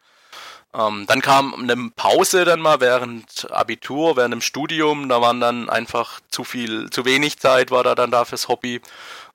Ähm, 0.74 1.06
dann 1.06 1.22
kam 1.22 1.54
eine 1.54 1.90
Pause 1.96 2.44
dann 2.44 2.60
mal 2.60 2.80
während 2.80 3.50
Abitur, 3.50 4.16
während 4.16 4.34
dem 4.34 4.42
Studium. 4.42 5.08
Da 5.08 5.22
waren 5.22 5.40
dann 5.40 5.70
einfach 5.70 6.20
zu 6.30 6.44
viel, 6.44 6.90
zu 6.90 7.06
wenig 7.06 7.38
Zeit 7.38 7.70
war 7.70 7.84
da 7.84 7.94
dann 7.94 8.10
da 8.10 8.26
fürs 8.26 8.48
Hobby. 8.48 8.82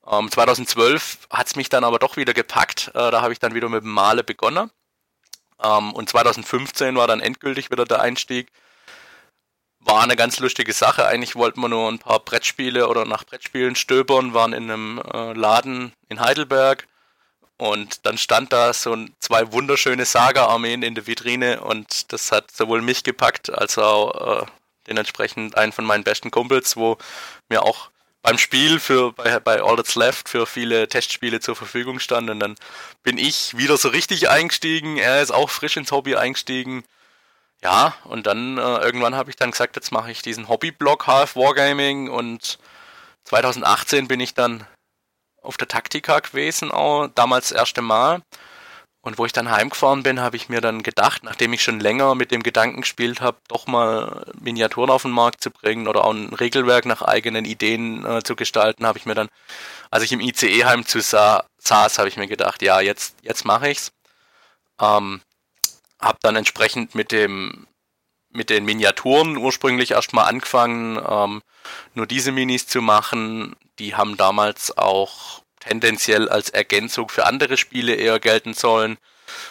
Ähm, 0.08 0.30
2012 0.32 1.28
hat 1.32 1.48
es 1.48 1.56
mich 1.56 1.70
dann 1.70 1.84
aber 1.84 1.98
doch 2.00 2.18
wieder 2.18 2.34
gepackt. 2.34 2.90
Äh, 2.94 3.12
da 3.12 3.22
habe 3.24 3.34
ich 3.34 3.40
dann 3.40 3.56
wieder 3.56 3.70
mit 3.70 3.84
dem 3.84 3.92
Male 3.92 4.24
begonnen. 4.24 4.70
Ähm, 5.64 5.94
und 5.94 6.10
2015 6.10 6.96
war 6.96 7.08
dann 7.08 7.20
endgültig 7.20 7.72
wieder 7.72 7.86
der 7.86 8.02
Einstieg 8.02 8.52
war 9.86 10.02
eine 10.02 10.16
ganz 10.16 10.40
lustige 10.40 10.74
Sache. 10.74 11.06
Eigentlich 11.06 11.36
wollten 11.36 11.62
wir 11.62 11.70
nur 11.70 11.92
ein 11.92 12.00
paar 12.00 12.20
Brettspiele 12.20 12.88
oder 12.88 13.06
nach 13.06 13.24
Brettspielen 13.24 13.76
stöbern, 13.76 14.34
waren 14.34 14.54
in 14.54 14.72
einem 14.72 15.02
äh, 15.14 15.34
Laden 15.34 15.94
in 16.10 16.20
Heidelberg 16.20 16.88
und 17.58 18.06
dann 18.06 18.18
stand 18.18 18.54
da 18.54 18.74
so 18.74 18.96
zwei 19.20 19.52
wunderschöne 19.52 20.06
Saga-Armeen 20.06 20.84
in 20.84 20.96
der 20.96 21.08
Vitrine 21.08 21.62
und 21.62 22.12
das 22.12 22.32
hat 22.32 22.52
sowohl 22.52 22.82
mich 22.82 23.04
gepackt 23.04 23.50
als 23.50 23.78
auch 23.78 24.44
äh, 24.44 24.46
den 24.88 24.98
entsprechend 24.98 25.58
einen 25.58 25.72
von 25.72 25.86
meinen 25.86 26.04
besten 26.04 26.32
Kumpels, 26.32 26.76
wo 26.76 26.98
mir 27.50 27.64
auch 27.64 27.90
beim 28.24 28.40
Spiel 28.40 28.80
für 28.80 29.12
bei, 29.14 29.40
bei 29.40 29.62
All 29.62 29.76
That's 29.76 29.96
Left 29.96 30.28
für 30.30 30.48
viele 30.48 30.88
Testspiele 30.88 31.40
zur 31.40 31.56
Verfügung 31.56 32.00
stand 32.00 32.32
und 32.32 32.40
dann 32.40 32.56
bin 33.04 33.20
ich 33.20 33.56
wieder 33.56 33.78
so 33.78 33.90
richtig 33.90 34.30
eingestiegen. 34.30 34.98
Er 34.98 35.22
ist 35.22 35.32
auch 35.32 35.52
frisch 35.52 35.78
ins 35.78 35.92
Hobby 35.92 36.16
eingestiegen 36.16 36.84
ja, 37.64 37.96
und 38.04 38.28
dann 38.28 38.58
äh, 38.58 38.78
irgendwann 38.80 39.16
habe 39.16 39.30
ich 39.30 39.38
dann 39.38 39.52
gesagt, 39.52 39.78
jetzt 39.78 39.92
mache 39.92 40.12
ich 40.12 40.22
diesen 40.22 40.50
Hobby-Blog 40.50 41.08
Half 41.08 41.36
Wargaming 41.38 42.10
und 42.10 42.60
2018 43.24 44.08
bin 44.10 44.20
ich 44.20 44.34
dann 44.34 44.68
auf 45.42 45.56
der 45.56 45.70
Taktika 45.70 46.20
gewesen, 46.20 46.72
auch 46.72 47.08
damals 47.08 47.50
das 47.50 47.58
erste 47.58 47.82
Mal. 47.82 48.22
Und 49.04 49.18
wo 49.18 49.26
ich 49.26 49.34
dann 49.34 49.52
heimgefahren 49.52 50.02
bin, 50.02 50.22
habe 50.22 50.38
ich 50.38 50.48
mir 50.48 50.62
dann 50.62 50.82
gedacht, 50.82 51.24
nachdem 51.24 51.52
ich 51.52 51.62
schon 51.62 51.82
länger 51.82 52.16
mit 52.16 52.32
dem 52.32 52.42
Gedanken 52.42 52.82
gespielt 52.82 53.20
habe, 53.20 53.38
doch 53.50 53.68
mal 53.68 54.32
Miniaturen 54.40 54.90
auf 54.90 55.02
den 55.02 55.12
Markt 55.12 55.44
zu 55.44 55.52
bringen 55.52 55.90
oder 55.90 56.06
auch 56.06 56.14
ein 56.14 56.34
Regelwerk 56.34 56.86
nach 56.86 57.02
eigenen 57.02 57.44
Ideen 57.44 58.06
äh, 58.06 58.24
zu 58.24 58.38
gestalten, 58.38 58.86
habe 58.88 58.98
ich 58.98 59.06
mir 59.06 59.14
dann, 59.14 59.28
als 59.92 60.04
ich 60.04 60.14
im 60.14 60.22
ICE 60.22 60.64
heim 60.64 60.86
zu 60.86 61.02
sa 61.02 61.44
saß, 61.58 61.98
habe 62.00 62.08
ich 62.08 62.16
mir 62.16 62.28
gedacht, 62.28 62.62
ja, 62.62 62.80
jetzt, 62.80 63.18
jetzt 63.24 63.44
mache 63.44 63.70
ich's. 63.70 63.92
Ähm, 64.80 65.22
habe 66.00 66.20
dann 66.22 66.38
entsprechend 66.38 66.96
mit 66.96 67.12
dem 67.12 67.68
mit 68.34 68.50
den 68.50 68.66
Miniaturen 68.66 69.38
ursprünglich 69.38 69.92
erstmal 69.92 70.26
angefangen, 70.26 71.00
ähm, 71.08 71.44
nur 71.94 72.08
diese 72.08 72.32
Minis 72.32 72.68
zu 72.68 72.82
machen. 72.82 73.56
Die 73.80 73.96
haben 73.96 74.18
damals 74.18 74.76
auch 74.78 75.43
tendenziell 75.64 76.30
als 76.30 76.50
Ergänzung 76.50 77.10
für 77.10 77.26
andere 77.26 77.58
Spiele 77.58 77.96
eher 77.96 78.20
gelten 78.20 78.54
sollen. 78.54 78.98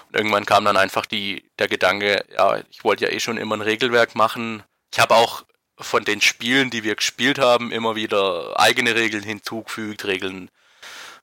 Und 0.09 0.17
irgendwann 0.17 0.47
kam 0.47 0.65
dann 0.65 0.77
einfach 0.77 1.07
die, 1.07 1.51
der 1.59 1.69
Gedanke, 1.69 2.25
ja, 2.35 2.59
ich 2.71 2.85
wollte 2.85 3.05
ja 3.05 3.11
eh 3.11 3.21
schon 3.21 3.39
immer 3.39 3.57
ein 3.57 3.63
Regelwerk 3.63 4.15
machen. 4.15 4.63
Ich 4.93 5.01
habe 5.01 5.15
auch 5.15 5.45
von 5.79 6.05
den 6.05 6.21
Spielen, 6.21 6.71
die 6.71 6.85
wir 6.85 6.95
gespielt 6.95 7.39
haben, 7.39 7.73
immer 7.73 7.97
wieder 7.97 8.59
eigene 8.61 8.95
Regeln 8.95 9.23
hinzugefügt, 9.23 10.05
Regeln 10.05 10.51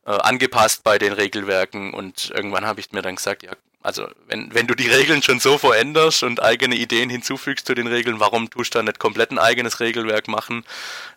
äh, 0.06 0.12
angepasst 0.12 0.84
bei 0.84 0.98
den 0.98 1.14
Regelwerken 1.14 1.94
und 1.94 2.32
irgendwann 2.32 2.66
habe 2.66 2.80
ich 2.80 2.92
mir 2.92 3.02
dann 3.02 3.16
gesagt, 3.16 3.44
ja, 3.44 3.52
also 3.82 4.08
wenn, 4.28 4.54
wenn 4.54 4.68
du 4.68 4.76
die 4.76 4.88
Regeln 4.88 5.24
schon 5.24 5.40
so 5.40 5.58
veränderst 5.58 6.24
und 6.24 6.42
eigene 6.42 6.76
Ideen 6.76 7.10
hinzufügst 7.10 7.66
zu 7.66 7.76
den 7.76 7.88
Regeln, 7.88 8.20
warum 8.20 8.50
tust 8.50 8.74
du 8.74 8.80
dann 8.80 8.86
nicht 8.86 9.00
komplett 9.00 9.32
ein 9.32 9.40
eigenes 9.40 9.80
Regelwerk 9.80 10.28
machen? 10.28 10.66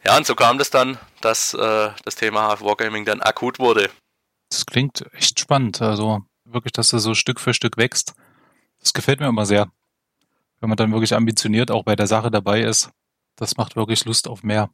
Ja, 0.04 0.16
und 0.16 0.26
so 0.26 0.34
kam 0.34 0.58
das 0.58 0.70
dann, 0.70 0.98
dass 1.20 1.54
äh, 1.54 1.90
das 2.04 2.14
Thema 2.14 2.60
Wargaming 2.60 3.04
dann 3.04 3.20
akut 3.20 3.58
wurde. 3.58 3.90
Das 4.48 4.64
klingt 4.64 5.04
echt 5.12 5.40
spannend. 5.40 5.82
Also 5.82 6.20
wirklich, 6.44 6.72
dass 6.72 6.88
das 6.88 7.02
so 7.02 7.14
Stück 7.14 7.40
für 7.40 7.54
Stück 7.54 7.76
wächst. 7.76 8.14
Das 8.80 8.92
gefällt 8.92 9.20
mir 9.20 9.28
immer 9.28 9.46
sehr. 9.46 9.70
Wenn 10.60 10.68
man 10.68 10.76
dann 10.76 10.92
wirklich 10.92 11.14
ambitioniert 11.14 11.70
auch 11.70 11.84
bei 11.84 11.96
der 11.96 12.06
Sache 12.06 12.30
dabei 12.30 12.62
ist. 12.62 12.90
Das 13.36 13.56
macht 13.56 13.74
wirklich 13.74 14.04
Lust 14.04 14.28
auf 14.28 14.42
mehr. 14.42 14.70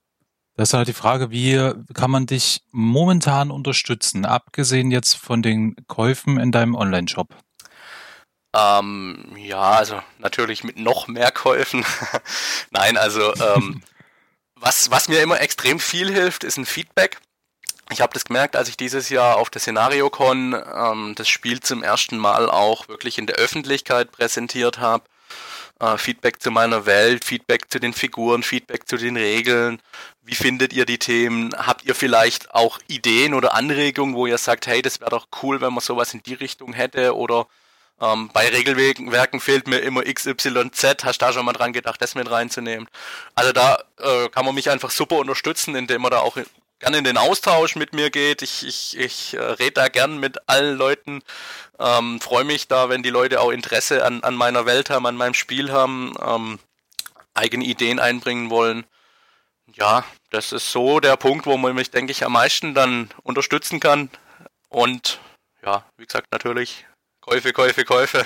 Das 0.56 0.70
ist 0.70 0.74
halt 0.74 0.88
die 0.88 0.92
Frage, 0.92 1.30
wie 1.30 1.72
kann 1.94 2.10
man 2.10 2.26
dich 2.26 2.62
momentan 2.72 3.52
unterstützen, 3.52 4.24
abgesehen 4.24 4.90
jetzt 4.90 5.14
von 5.14 5.40
den 5.40 5.76
Käufen 5.86 6.38
in 6.38 6.50
deinem 6.50 6.74
Online-Shop? 6.74 7.28
Ähm, 8.58 9.36
ja, 9.36 9.70
also 9.72 10.00
natürlich 10.18 10.64
mit 10.64 10.78
noch 10.78 11.06
mehr 11.06 11.30
Käufen. 11.30 11.84
Nein, 12.70 12.96
also 12.96 13.34
ähm, 13.34 13.82
was, 14.56 14.90
was 14.90 15.08
mir 15.08 15.20
immer 15.20 15.40
extrem 15.40 15.78
viel 15.78 16.12
hilft, 16.12 16.44
ist 16.44 16.56
ein 16.56 16.66
Feedback. 16.66 17.18
Ich 17.90 18.00
habe 18.00 18.12
das 18.12 18.24
gemerkt, 18.24 18.56
als 18.56 18.68
ich 18.68 18.76
dieses 18.76 19.08
Jahr 19.08 19.36
auf 19.36 19.48
der 19.48 19.60
SzenarioCon 19.60 20.54
ähm, 20.74 21.14
das 21.16 21.28
Spiel 21.28 21.60
zum 21.60 21.82
ersten 21.82 22.18
Mal 22.18 22.50
auch 22.50 22.88
wirklich 22.88 23.18
in 23.18 23.26
der 23.26 23.36
Öffentlichkeit 23.36 24.12
präsentiert 24.12 24.78
habe. 24.78 25.04
Äh, 25.80 25.96
Feedback 25.96 26.42
zu 26.42 26.50
meiner 26.50 26.84
Welt, 26.86 27.24
Feedback 27.24 27.70
zu 27.70 27.78
den 27.78 27.92
Figuren, 27.94 28.42
Feedback 28.42 28.88
zu 28.88 28.96
den 28.96 29.16
Regeln. 29.16 29.80
Wie 30.22 30.34
findet 30.34 30.72
ihr 30.72 30.84
die 30.84 30.98
Themen? 30.98 31.54
Habt 31.56 31.84
ihr 31.84 31.94
vielleicht 31.94 32.52
auch 32.52 32.78
Ideen 32.88 33.32
oder 33.32 33.54
Anregungen, 33.54 34.14
wo 34.14 34.26
ihr 34.26 34.38
sagt, 34.38 34.66
hey, 34.66 34.82
das 34.82 35.00
wäre 35.00 35.10
doch 35.10 35.28
cool, 35.42 35.60
wenn 35.60 35.72
man 35.72 35.80
sowas 35.80 36.12
in 36.12 36.22
die 36.22 36.34
Richtung 36.34 36.72
hätte? 36.72 37.16
Oder 37.16 37.46
Ähm, 38.00 38.30
bei 38.32 38.48
Regelwerken 38.48 39.40
fehlt 39.40 39.66
mir 39.66 39.78
immer 39.78 40.02
XYZ. 40.04 41.04
Hast 41.04 41.20
du 41.20 41.26
da 41.26 41.32
schon 41.32 41.44
mal 41.44 41.52
dran 41.52 41.72
gedacht, 41.72 42.00
das 42.00 42.14
mit 42.14 42.30
reinzunehmen? 42.30 42.88
Also 43.34 43.52
da 43.52 43.82
äh, 43.98 44.28
kann 44.28 44.44
man 44.44 44.54
mich 44.54 44.70
einfach 44.70 44.90
super 44.90 45.16
unterstützen, 45.16 45.74
indem 45.74 46.02
man 46.02 46.12
da 46.12 46.20
auch 46.20 46.36
gerne 46.78 46.98
in 46.98 47.04
den 47.04 47.18
Austausch 47.18 47.76
mit 47.76 47.92
mir 47.92 48.10
geht. 48.10 48.42
Ich, 48.42 48.64
ich, 48.66 48.96
ich 48.96 49.34
äh, 49.34 49.40
rede 49.40 49.72
da 49.72 49.88
gern 49.88 50.18
mit 50.18 50.48
allen 50.48 50.76
Leuten. 50.76 51.22
Ähm, 51.78 52.20
Freue 52.20 52.44
mich 52.44 52.68
da, 52.68 52.88
wenn 52.88 53.02
die 53.02 53.10
Leute 53.10 53.40
auch 53.40 53.50
Interesse 53.50 54.04
an, 54.04 54.22
an 54.22 54.34
meiner 54.34 54.66
Welt 54.66 54.90
haben, 54.90 55.06
an 55.06 55.16
meinem 55.16 55.34
Spiel 55.34 55.72
haben, 55.72 56.14
ähm, 56.24 56.58
eigene 57.34 57.64
Ideen 57.64 57.98
einbringen 57.98 58.50
wollen. 58.50 58.84
Ja, 59.74 60.04
das 60.30 60.52
ist 60.52 60.72
so 60.72 61.00
der 61.00 61.16
Punkt, 61.16 61.46
wo 61.46 61.56
man 61.56 61.74
mich, 61.74 61.90
denke 61.90 62.12
ich, 62.12 62.24
am 62.24 62.32
meisten 62.32 62.74
dann 62.74 63.10
unterstützen 63.22 63.80
kann. 63.80 64.10
Und 64.68 65.20
ja, 65.64 65.84
wie 65.96 66.06
gesagt, 66.06 66.28
natürlich 66.32 66.86
Käufe, 67.28 67.52
Käufe, 67.52 67.84
Käufe. 67.84 68.24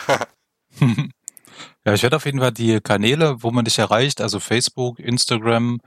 ja, 1.84 1.94
ich 1.94 2.02
werde 2.04 2.16
auf 2.16 2.24
jeden 2.24 2.38
Fall 2.38 2.52
die 2.52 2.80
Kanäle, 2.80 3.42
wo 3.42 3.50
man 3.50 3.64
dich 3.64 3.78
erreicht, 3.78 4.20
also 4.20 4.38
Facebook, 4.38 5.00
Instagram 5.00 5.80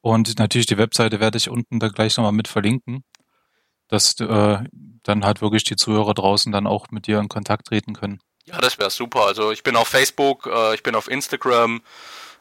und 0.00 0.40
natürlich 0.40 0.66
die 0.66 0.76
Webseite 0.76 1.20
werde 1.20 1.38
ich 1.38 1.48
unten 1.48 1.78
da 1.78 1.86
gleich 1.88 2.16
nochmal 2.16 2.32
mit 2.32 2.48
verlinken, 2.48 3.04
dass 3.86 4.18
äh, 4.18 4.58
dann 5.04 5.24
halt 5.24 5.40
wirklich 5.40 5.62
die 5.62 5.76
Zuhörer 5.76 6.14
draußen 6.14 6.50
dann 6.50 6.66
auch 6.66 6.90
mit 6.90 7.06
dir 7.06 7.20
in 7.20 7.28
Kontakt 7.28 7.68
treten 7.68 7.94
können. 7.94 8.20
Ja, 8.44 8.58
das 8.58 8.76
wäre 8.76 8.90
super. 8.90 9.26
Also 9.26 9.52
ich 9.52 9.62
bin 9.62 9.76
auf 9.76 9.86
Facebook, 9.86 10.46
äh, 10.46 10.74
ich 10.74 10.82
bin 10.82 10.96
auf 10.96 11.08
Instagram. 11.08 11.80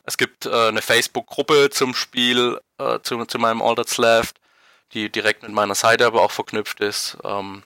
Es 0.03 0.17
gibt 0.17 0.47
äh, 0.47 0.69
eine 0.69 0.81
Facebook-Gruppe 0.81 1.69
zum 1.69 1.93
Spiel, 1.93 2.59
äh, 2.79 2.99
zu, 3.03 3.23
zu 3.25 3.37
meinem 3.37 3.61
All 3.61 3.75
That's 3.75 3.99
Left, 3.99 4.39
die 4.93 5.11
direkt 5.11 5.43
mit 5.43 5.51
meiner 5.51 5.75
Seite 5.75 6.07
aber 6.07 6.23
auch 6.23 6.31
verknüpft 6.31 6.79
ist. 6.79 7.17
Ähm, 7.23 7.61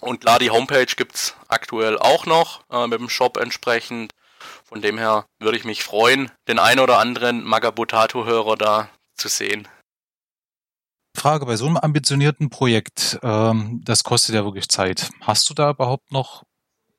und 0.00 0.20
klar, 0.20 0.38
die 0.38 0.50
Homepage 0.50 0.86
gibt's 0.86 1.34
aktuell 1.48 1.98
auch 1.98 2.26
noch 2.26 2.62
äh, 2.70 2.86
mit 2.86 3.00
dem 3.00 3.08
Shop 3.08 3.36
entsprechend. 3.36 4.12
Von 4.64 4.82
dem 4.82 4.98
her 4.98 5.24
würde 5.38 5.56
ich 5.56 5.64
mich 5.64 5.82
freuen, 5.82 6.30
den 6.46 6.58
ein 6.58 6.78
oder 6.78 6.98
anderen 6.98 7.42
Magabotato-Hörer 7.42 8.56
da 8.56 8.88
zu 9.16 9.28
sehen. 9.28 9.66
Frage, 11.16 11.46
bei 11.46 11.56
so 11.56 11.66
einem 11.66 11.76
ambitionierten 11.78 12.50
Projekt, 12.50 13.18
ähm, 13.22 13.80
das 13.84 14.04
kostet 14.04 14.34
ja 14.34 14.44
wirklich 14.44 14.68
Zeit. 14.68 15.10
Hast 15.20 15.50
du 15.50 15.54
da 15.54 15.70
überhaupt 15.70 16.12
noch 16.12 16.44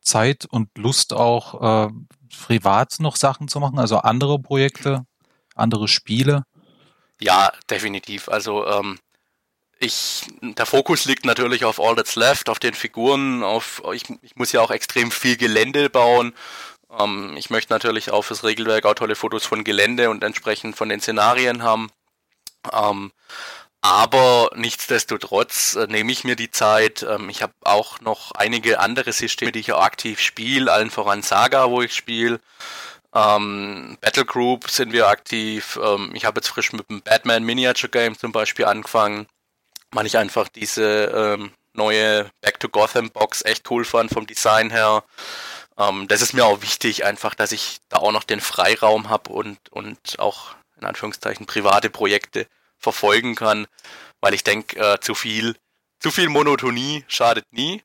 Zeit 0.01 0.45
und 0.45 0.69
Lust 0.77 1.13
auch 1.13 1.87
äh, 1.87 1.91
privat 2.45 2.99
noch 2.99 3.15
Sachen 3.15 3.47
zu 3.47 3.59
machen, 3.59 3.79
also 3.79 3.99
andere 3.99 4.39
Projekte, 4.39 5.05
andere 5.55 5.87
Spiele? 5.87 6.43
Ja, 7.21 7.51
definitiv. 7.69 8.29
Also 8.29 8.65
ähm, 8.67 8.99
ich, 9.79 10.27
der 10.41 10.65
Fokus 10.65 11.05
liegt 11.05 11.25
natürlich 11.25 11.63
auf 11.63 11.79
All 11.79 11.95
That's 11.95 12.15
Left, 12.15 12.49
auf 12.49 12.59
den 12.59 12.73
Figuren, 12.73 13.43
auf, 13.43 13.81
ich, 13.93 14.03
ich 14.21 14.35
muss 14.35 14.51
ja 14.51 14.61
auch 14.61 14.71
extrem 14.71 15.09
viel 15.11 15.37
Gelände 15.37 15.89
bauen. 15.89 16.33
Ähm, 16.99 17.35
ich 17.37 17.49
möchte 17.49 17.73
natürlich 17.73 18.11
auch 18.11 18.23
fürs 18.23 18.43
Regelwerk 18.43 18.85
auch 18.85 18.95
tolle 18.95 19.15
Fotos 19.15 19.45
von 19.45 19.63
Gelände 19.63 20.09
und 20.09 20.23
entsprechend 20.23 20.75
von 20.75 20.89
den 20.89 20.99
Szenarien 20.99 21.63
haben. 21.63 21.89
Ähm, 22.73 23.11
aber 23.81 24.51
nichtsdestotrotz 24.55 25.75
äh, 25.75 25.87
nehme 25.87 26.11
ich 26.11 26.25
mir 26.25 26.35
die 26.35 26.51
Zeit. 26.51 27.03
Ähm, 27.03 27.29
ich 27.29 27.41
habe 27.41 27.53
auch 27.63 28.01
noch 28.01 28.31
einige 28.33 28.79
andere 28.81 29.13
Systeme, 29.13 29.53
die 29.53 29.59
ich 29.59 29.71
auch 29.71 29.81
aktiv 29.81 30.19
spiele, 30.19 30.71
allen 30.71 30.91
voran 30.91 31.21
Saga, 31.21 31.69
wo 31.69 31.81
ich 31.81 31.95
spiele. 31.95 32.41
Ähm, 33.15 33.97
Battle 34.01 34.25
Group 34.25 34.69
sind 34.69 34.91
wir 34.91 35.07
aktiv. 35.07 35.79
Ähm, 35.81 36.11
ich 36.13 36.25
habe 36.25 36.39
jetzt 36.39 36.49
frisch 36.49 36.73
mit 36.73 36.89
dem 36.89 37.01
Batman 37.01 37.43
Miniature 37.43 37.89
Game 37.89 38.17
zum 38.17 38.33
Beispiel 38.33 38.65
angefangen 38.65 39.27
weil 39.91 40.05
ich 40.05 40.17
einfach 40.17 40.47
diese 40.47 41.05
ähm, 41.05 41.51
neue 41.73 42.29
Back 42.41 42.59
to 42.59 42.69
Gotham 42.69 43.09
Box 43.09 43.43
echt 43.43 43.69
cool 43.71 43.85
fand 43.85 44.11
vom 44.11 44.27
Design 44.27 44.69
her. 44.69 45.03
Ähm, 45.77 46.07
das 46.07 46.21
ist 46.21 46.33
mir 46.33 46.45
auch 46.45 46.61
wichtig, 46.61 47.05
einfach, 47.05 47.35
dass 47.35 47.51
ich 47.51 47.79
da 47.89 47.97
auch 47.97 48.11
noch 48.11 48.23
den 48.23 48.41
Freiraum 48.41 49.09
habe 49.09 49.31
und, 49.31 49.57
und 49.69 50.19
auch 50.19 50.55
in 50.79 50.85
Anführungszeichen 50.85 51.45
private 51.45 51.89
Projekte 51.89 52.47
verfolgen 52.77 53.35
kann, 53.35 53.67
weil 54.21 54.33
ich 54.33 54.43
denke, 54.43 54.77
äh, 54.79 54.99
zu 54.99 55.15
viel, 55.15 55.55
zu 55.99 56.11
viel 56.11 56.29
Monotonie 56.29 57.03
schadet 57.07 57.45
nie, 57.51 57.83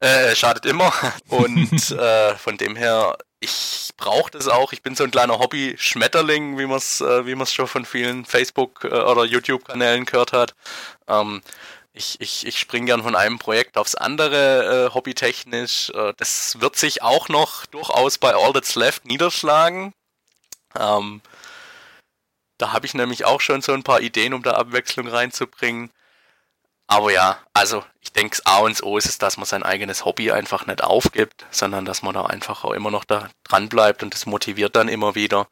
äh, 0.00 0.34
schadet 0.34 0.66
immer 0.66 0.92
und 1.28 1.90
äh, 1.90 2.34
von 2.36 2.56
dem 2.56 2.76
her 2.76 3.16
ich 3.40 3.90
brauche 3.96 4.30
das 4.30 4.48
auch. 4.48 4.72
Ich 4.72 4.82
bin 4.82 4.94
so 4.94 5.04
ein 5.04 5.10
kleiner 5.10 5.38
Hobby-Schmetterling, 5.38 6.58
wie 6.58 6.66
man 6.66 6.76
es 6.78 7.00
äh, 7.00 7.26
wie 7.26 7.34
man's 7.34 7.52
schon 7.52 7.66
von 7.66 7.84
vielen 7.84 8.24
Facebook- 8.24 8.84
äh, 8.84 8.88
oder 8.88 9.24
YouTube-Kanälen 9.24 10.04
gehört 10.04 10.32
hat. 10.32 10.54
Ähm, 11.08 11.42
ich, 11.92 12.20
ich, 12.20 12.46
ich 12.46 12.58
springe 12.58 12.86
gern 12.86 13.02
von 13.02 13.16
einem 13.16 13.38
Projekt 13.38 13.76
aufs 13.76 13.94
andere, 13.94 14.86
äh, 14.90 14.94
hobbytechnisch. 14.94 15.90
Äh, 15.90 16.14
das 16.18 16.60
wird 16.60 16.76
sich 16.76 17.02
auch 17.02 17.28
noch 17.28 17.66
durchaus 17.66 18.18
bei 18.18 18.34
All 18.34 18.52
That's 18.52 18.74
Left 18.74 19.04
niederschlagen. 19.06 19.92
Ähm, 20.78 21.20
da 22.58 22.72
habe 22.72 22.86
ich 22.86 22.94
nämlich 22.94 23.24
auch 23.24 23.40
schon 23.40 23.62
so 23.62 23.72
ein 23.72 23.82
paar 23.82 24.02
Ideen, 24.02 24.34
um 24.34 24.42
da 24.42 24.52
Abwechslung 24.52 25.08
reinzubringen. 25.08 25.90
Aber 26.90 27.12
ja, 27.12 27.38
also 27.54 27.84
ich 28.00 28.12
denke, 28.12 28.36
das 28.36 28.46
A 28.46 28.58
und 28.58 28.82
O 28.82 28.98
ist 28.98 29.06
es, 29.06 29.16
dass 29.16 29.36
man 29.36 29.46
sein 29.46 29.62
eigenes 29.62 30.04
Hobby 30.04 30.32
einfach 30.32 30.66
nicht 30.66 30.82
aufgibt, 30.82 31.46
sondern 31.52 31.84
dass 31.84 32.02
man 32.02 32.14
da 32.14 32.26
einfach 32.26 32.64
auch 32.64 32.72
immer 32.72 32.90
noch 32.90 33.04
da 33.04 33.30
dran 33.44 33.68
bleibt 33.68 34.02
und 34.02 34.12
das 34.12 34.26
motiviert 34.26 34.74
dann 34.74 34.88
immer 34.88 35.14
wieder. 35.14 35.46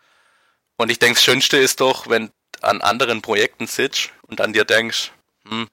Und 0.78 0.90
ich 0.90 0.98
denke, 0.98 1.14
das 1.14 1.22
Schönste 1.22 1.56
ist 1.56 1.80
doch, 1.80 2.08
wenn 2.08 2.32
an 2.60 2.80
anderen 2.82 3.22
Projekten 3.22 3.68
sitzt 3.68 4.10
und 4.22 4.40
an 4.40 4.52
dir 4.52 4.64
denkst, 4.64 5.12
hm, 5.48 5.68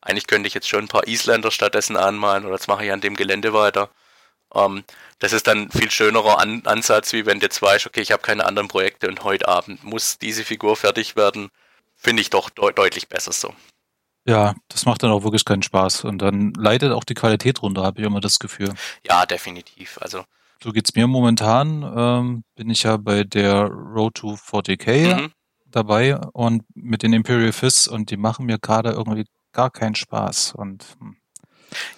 eigentlich 0.00 0.26
könnte 0.26 0.48
ich 0.48 0.54
jetzt 0.54 0.68
schon 0.68 0.86
ein 0.86 0.88
paar 0.88 1.06
Isländer 1.06 1.52
stattdessen 1.52 1.96
anmalen 1.96 2.44
oder 2.44 2.54
jetzt 2.56 2.66
mache 2.66 2.84
ich 2.84 2.90
an 2.90 3.00
dem 3.00 3.14
Gelände 3.14 3.52
weiter. 3.52 3.90
Ähm, 4.52 4.82
das 5.20 5.32
ist 5.32 5.46
dann 5.46 5.68
ein 5.68 5.70
viel 5.70 5.92
schönerer 5.92 6.40
an 6.40 6.66
Ansatz, 6.66 7.12
wie 7.12 7.26
wenn 7.26 7.38
du 7.38 7.46
jetzt 7.46 7.62
weißt, 7.62 7.86
okay, 7.86 8.00
ich 8.00 8.10
habe 8.10 8.22
keine 8.22 8.44
anderen 8.44 8.66
Projekte 8.66 9.06
und 9.08 9.22
heute 9.22 9.46
Abend 9.46 9.84
muss 9.84 10.18
diese 10.18 10.44
Figur 10.44 10.76
fertig 10.76 11.14
werden. 11.14 11.50
Finde 11.96 12.22
ich 12.22 12.30
doch 12.30 12.50
de 12.50 12.72
deutlich 12.72 13.08
besser 13.08 13.32
so. 13.32 13.54
Ja, 14.26 14.54
das 14.68 14.84
macht 14.84 15.02
dann 15.02 15.10
auch 15.10 15.24
wirklich 15.24 15.44
keinen 15.44 15.62
Spaß. 15.62 16.04
Und 16.04 16.18
dann 16.18 16.52
leidet 16.54 16.92
auch 16.92 17.04
die 17.04 17.14
Qualität 17.14 17.62
runter, 17.62 17.82
habe 17.82 18.00
ich 18.00 18.06
immer 18.06 18.20
das 18.20 18.38
Gefühl. 18.38 18.72
Ja, 19.06 19.26
definitiv. 19.26 19.98
Also. 20.00 20.24
So 20.62 20.72
geht's 20.72 20.94
mir 20.94 21.06
momentan. 21.06 21.82
Ähm, 21.96 22.44
bin 22.54 22.68
ich 22.68 22.82
ja 22.82 22.96
bei 22.98 23.24
der 23.24 23.64
Road 23.64 24.14
to 24.16 24.34
40k 24.34 25.14
mhm. 25.14 25.32
dabei 25.66 26.18
und 26.18 26.64
mit 26.74 27.02
den 27.02 27.14
Imperial 27.14 27.52
Fists 27.52 27.88
und 27.88 28.10
die 28.10 28.18
machen 28.18 28.46
mir 28.46 28.58
gerade 28.58 28.90
irgendwie 28.90 29.24
gar 29.52 29.70
keinen 29.70 29.94
Spaß. 29.94 30.52
Und 30.54 30.84
hm. 30.98 31.16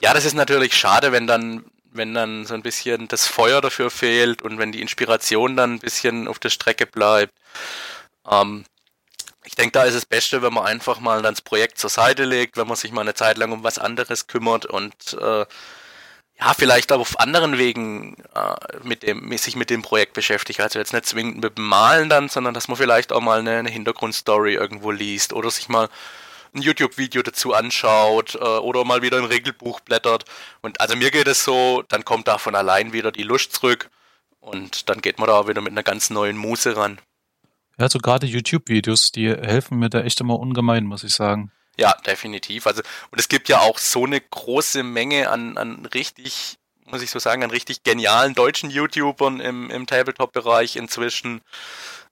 ja, 0.01 0.15
das 0.15 0.25
ist 0.25 0.35
natürlich 0.35 0.75
schade, 0.75 1.13
wenn 1.13 1.27
dann 1.27 1.65
wenn 1.95 2.15
dann 2.15 2.47
so 2.47 2.55
ein 2.55 2.63
bisschen 2.63 3.07
das 3.09 3.27
Feuer 3.27 3.61
dafür 3.61 3.91
fehlt 3.91 4.41
und 4.41 4.59
wenn 4.59 4.73
die 4.73 4.81
Inspiration 4.81 5.57
dann 5.57 5.75
ein 5.75 5.79
bisschen 5.79 6.27
auf 6.27 6.39
der 6.39 6.49
Strecke 6.49 6.87
bleibt. 6.87 7.35
Ähm, 8.31 8.65
ich 9.53 9.57
denke, 9.57 9.73
da 9.73 9.85
ist 9.85 9.95
es 9.95 10.07
Beste, 10.07 10.41
wenn 10.41 10.55
man 10.55 10.65
einfach 10.65 10.99
mal 10.99 11.21
das 11.21 11.43
Projekt 11.43 11.77
zur 11.77 11.91
Seite 11.91 12.25
legt, 12.25 12.57
wenn 12.57 12.67
man 12.67 12.77
sich 12.77 12.91
mal 12.91 13.03
eine 13.03 13.13
Zeit 13.13 13.37
lang 13.37 13.53
um 13.53 13.63
was 13.63 13.79
anderes 13.79 14.27
kümmert 14.27 14.65
und 14.65 15.13
äh, 15.21 15.45
ja, 16.41 16.55
vielleicht 16.57 16.91
auch 16.91 17.01
auf 17.01 17.21
anderen 17.21 17.59
Wegen 17.59 18.17
äh, 18.35 18.79
mit 18.83 19.03
dem, 19.03 19.37
sich 19.37 19.55
mit 19.55 19.69
dem 19.69 19.83
Projekt 19.83 20.15
beschäftigt. 20.15 20.59
Also 20.63 20.79
jetzt 20.79 20.95
nicht 20.95 21.05
zwingend 21.05 21.43
mit 21.45 21.59
dem 21.59 21.67
Malen 21.67 22.09
dann, 22.09 22.31
sondern 22.31 22.55
dass 22.55 22.69
man 22.69 22.79
vielleicht 22.79 23.13
auch 23.13 23.21
mal 23.21 23.41
eine, 23.41 23.59
eine 23.59 23.69
Hintergrundstory 23.69 24.55
irgendwo 24.55 24.91
liest 24.91 25.35
oder 25.35 25.51
sich 25.51 25.69
mal 25.69 25.91
ein 26.55 26.63
YouTube-Video 26.63 27.23
dazu 27.23 27.53
anschaut 27.53 28.37
äh, 28.37 28.39
oder 28.39 28.87
mal 28.87 29.03
wieder 29.03 29.19
ein 29.19 29.27
Regelbuch 29.27 29.81
blättert. 29.81 30.25
Und 30.63 30.81
also 30.81 30.97
mir 30.97 31.11
geht 31.11 31.29
es 31.29 31.45
so, 31.45 31.85
dann 31.89 32.07
kommt 32.07 32.27
da 32.27 32.39
von 32.39 32.55
allein 32.55 32.95
wieder 32.95 33.13
die 33.13 33.23
Lust 33.23 33.53
zurück 33.53 33.91
und 34.41 34.89
dann 34.89 35.03
geht 35.03 35.19
man 35.19 35.29
da 35.29 35.35
auch 35.35 35.49
wieder 35.49 35.61
mit 35.61 35.73
einer 35.73 35.83
ganz 35.83 36.09
neuen 36.09 36.39
Muse 36.39 36.75
ran. 36.75 36.99
Ja, 37.83 37.89
so 37.89 37.99
gerade 37.99 38.29
YouTube-Videos, 38.29 39.11
die 39.11 39.29
helfen 39.29 39.81
mir 39.81 39.91
da 39.91 40.03
echt 40.03 40.21
immer 40.21 40.39
ungemein, 40.39 40.85
muss 40.85 41.03
ich 41.03 41.15
sagen. 41.15 41.51
Ja, 41.77 41.97
definitiv. 42.07 42.69
Also, 42.69 42.81
und 43.11 43.19
es 43.19 43.27
gibt 43.27 43.49
ja 43.49 43.59
auch 43.59 43.79
so 43.79 44.05
eine 44.05 44.21
große 44.21 44.85
Menge 44.85 45.29
an, 45.29 45.59
an 45.59 45.85
richtig, 45.87 46.59
muss 46.85 47.03
ich 47.03 47.11
so 47.11 47.19
sagen, 47.19 47.43
an 47.43 47.51
richtig 47.51 47.83
genialen 47.83 48.35
deutschen 48.35 48.71
YouTubern 48.71 49.41
im, 49.41 49.69
im 49.69 49.89
Tabletop-Bereich 49.89 50.77
inzwischen. 50.77 51.41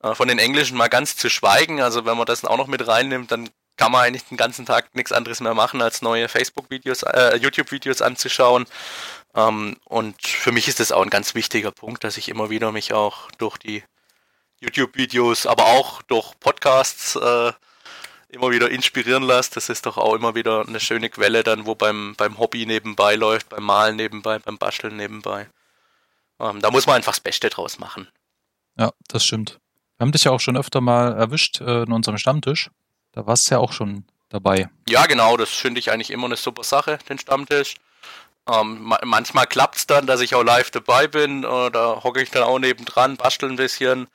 Äh, 0.03 0.17
von 0.17 0.27
den 0.27 0.41
Englischen 0.41 0.77
mal 0.77 0.89
ganz 0.89 1.15
zu 1.15 1.31
schweigen. 1.31 1.81
Also, 1.81 2.05
wenn 2.05 2.17
man 2.17 2.27
das 2.27 2.45
auch 2.45 2.57
noch 2.57 2.67
mit 2.67 2.89
reinnimmt, 2.89 3.31
dann 3.31 3.49
kann 3.77 3.93
man 3.93 4.01
eigentlich 4.03 4.25
den 4.25 4.39
ganzen 4.39 4.67
Tag 4.67 4.93
nichts 4.97 5.13
anderes 5.13 5.39
mehr 5.39 5.55
machen, 5.55 5.81
als 5.83 6.03
neue 6.03 6.27
Facebook-Videos, 6.27 7.05
äh, 7.05 7.37
YouTube-Videos 7.37 8.03
anzuschauen. 8.03 8.67
Ähm, 9.37 9.77
und 9.85 10.21
für 10.21 10.51
mich 10.51 10.67
ist 10.67 10.81
das 10.81 10.91
auch 10.91 11.05
ein 11.05 11.11
ganz 11.11 11.37
wichtiger 11.37 11.71
Punkt, 11.71 12.03
dass 12.03 12.17
ich 12.17 12.29
immer 12.29 12.51
wieder 12.51 12.73
mich 12.73 12.93
auch 12.93 13.31
durch 13.39 13.57
die 13.57 13.85
YouTube-Videos, 14.61 15.46
aber 15.46 15.66
auch 15.66 16.03
durch 16.03 16.38
Podcasts 16.38 17.16
äh, 17.16 17.53
immer 18.29 18.51
wieder 18.51 18.70
inspirieren 18.70 19.23
lässt. 19.23 19.57
Das 19.57 19.68
ist 19.68 19.87
doch 19.87 19.96
auch 19.96 20.14
immer 20.14 20.35
wieder 20.35 20.66
eine 20.66 20.81
schöne 20.81 21.11
Quelle 21.11 21.42
dann, 21.42 21.66
wo 21.66 21.75
beim, 21.75 22.14
beim 22.16 22.38
Hobby 22.38 22.66
nebenbei 22.66 23.16
läuft, 23.16 23.49
beim 23.49 23.64
Malen 23.64 23.96
nebenbei, 23.96 24.38
beim 24.38 24.59
Basteln 24.59 24.96
nebenbei. 24.96 25.49
Ähm, 26.38 26.61
da 26.61 26.70
muss 26.70 26.87
man 26.87 26.96
einfach 26.96 27.12
das 27.12 27.20
Beste 27.20 27.51
draus 27.51 27.79
machen. 27.79 28.09
Ja, 28.79 28.92
das 29.09 29.25
stimmt. 29.25 29.59
Wir 29.96 30.05
haben 30.05 30.12
dich 30.12 30.25
ja 30.25 30.31
auch 30.31 30.40
schon 30.40 30.57
öfter 30.57 30.81
mal 30.81 31.12
erwischt 31.12 31.61
äh, 31.61 31.83
in 31.83 31.92
unserem 31.92 32.18
Stammtisch. 32.18 32.70
Da 33.12 33.27
warst 33.27 33.51
du 33.51 33.57
ja 33.57 33.61
auch 33.61 33.73
schon 33.73 34.05
dabei. 34.29 34.70
Ja, 34.88 35.07
genau, 35.07 35.37
das 35.37 35.51
finde 35.51 35.81
ich 35.81 35.90
eigentlich 35.90 36.11
immer 36.11 36.27
eine 36.27 36.37
super 36.37 36.64
Sache, 36.64 36.99
den 37.09 37.18
Stammtisch. 37.18 37.75
Ähm, 38.49 38.94
manchmal 39.05 39.46
klappt 39.46 39.77
es 39.77 39.87
dann, 39.87 40.07
dass 40.07 40.20
ich 40.20 40.35
auch 40.35 40.42
live 40.42 40.70
dabei 40.70 41.07
bin. 41.09 41.44
Äh, 41.44 41.70
da 41.70 42.01
hocke 42.03 42.23
ich 42.23 42.31
dann 42.31 42.44
auch 42.44 42.59
nebendran, 42.59 43.16
bastel 43.16 43.51
ein 43.51 43.57
bisschen 43.57 44.09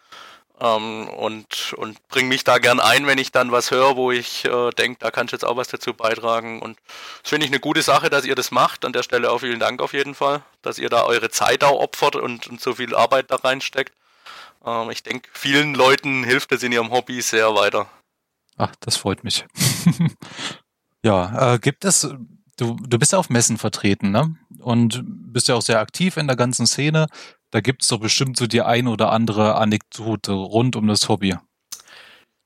ähm, 0.60 1.10
und, 1.10 1.74
und 1.74 2.08
bringe 2.08 2.30
mich 2.30 2.44
da 2.44 2.60
gern 2.60 2.80
ein, 2.80 3.08
wenn 3.08 3.18
ich 3.18 3.32
dann 3.32 3.52
was 3.52 3.72
höre, 3.72 3.96
wo 3.96 4.12
ich 4.12 4.46
äh, 4.46 4.70
denke, 4.72 5.00
da 5.00 5.12
kann 5.12 5.26
ich 5.26 5.32
jetzt 5.32 5.46
auch 5.46 5.58
was 5.58 5.68
dazu 5.68 5.94
beitragen. 5.94 6.62
Und 6.62 6.78
das 7.22 7.30
finde 7.30 7.46
ich 7.46 7.52
eine 7.52 7.60
gute 7.60 7.82
Sache, 7.82 8.10
dass 8.10 8.26
ihr 8.26 8.36
das 8.36 8.52
macht. 8.52 8.86
An 8.86 8.94
der 8.94 9.04
Stelle 9.04 9.32
auch 9.32 9.40
vielen 9.40 9.60
Dank 9.60 9.82
auf 9.82 9.94
jeden 9.94 10.16
Fall, 10.16 10.44
dass 10.62 10.80
ihr 10.80 10.90
da 10.90 11.04
eure 11.04 11.30
Zeit 11.30 11.64
auch 11.64 11.82
opfert 11.82 12.16
und, 12.16 12.48
und 12.48 12.62
so 12.62 12.76
viel 12.76 12.96
Arbeit 12.96 13.32
da 13.32 13.36
reinsteckt. 13.36 13.94
Ähm, 14.66 14.90
ich 14.92 15.04
denke, 15.04 15.30
vielen 15.34 15.76
Leuten 15.76 16.24
hilft 16.24 16.52
es 16.52 16.64
in 16.64 16.72
ihrem 16.72 16.92
Hobby 16.92 17.22
sehr 17.22 17.54
weiter. 17.56 17.88
Ach, 18.58 18.74
das 18.80 18.96
freut 18.96 19.24
mich. 19.24 19.46
ja, 21.04 21.56
äh, 21.56 21.60
gibt 21.60 21.84
es, 21.84 22.10
du, 22.58 22.78
du 22.82 22.98
bist 22.98 23.12
ja 23.12 23.20
auf 23.20 23.30
Messen 23.30 23.58
vertreten, 23.58 24.12
ne? 24.12 24.36
Und 24.60 25.04
bist 25.06 25.50
ja 25.50 25.56
auch 25.56 25.62
sehr 25.62 25.80
aktiv 25.80 26.16
in 26.16 26.28
der 26.28 26.38
ganzen 26.38 26.66
Szene. 26.66 27.08
Da 27.52 27.62
gibt 27.62 27.84
es 27.84 27.88
doch 27.88 28.00
bestimmt 28.00 28.38
so 28.38 28.48
die 28.48 28.62
ein 28.62 28.88
oder 28.88 29.12
andere 29.12 29.56
Anekdote 29.56 30.34
rund 30.34 30.76
um 30.76 30.88
das 30.88 31.08
Hobby. 31.08 31.36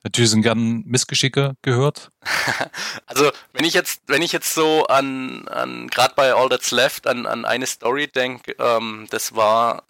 Natürlich 0.04 0.32
sind 0.32 0.44
gern 0.44 0.84
Missgeschicke 0.86 1.56
gehört. 1.62 2.12
Also 3.06 3.32
wenn 3.54 3.66
ich 3.66 3.74
jetzt, 3.74 4.04
wenn 4.08 4.22
ich 4.22 4.32
jetzt 4.32 4.54
so 4.54 4.86
an, 4.86 5.48
an 5.48 5.88
gerade 5.88 6.14
bei 6.16 6.34
All 6.34 6.48
That's 6.48 6.72
Left 6.72 7.08
an, 7.08 7.26
an 7.26 7.44
eine 7.44 7.66
Story 7.66 8.08
denke, 8.08 8.56
ähm, 8.60 9.08
das 9.10 9.36
war 9.36 9.84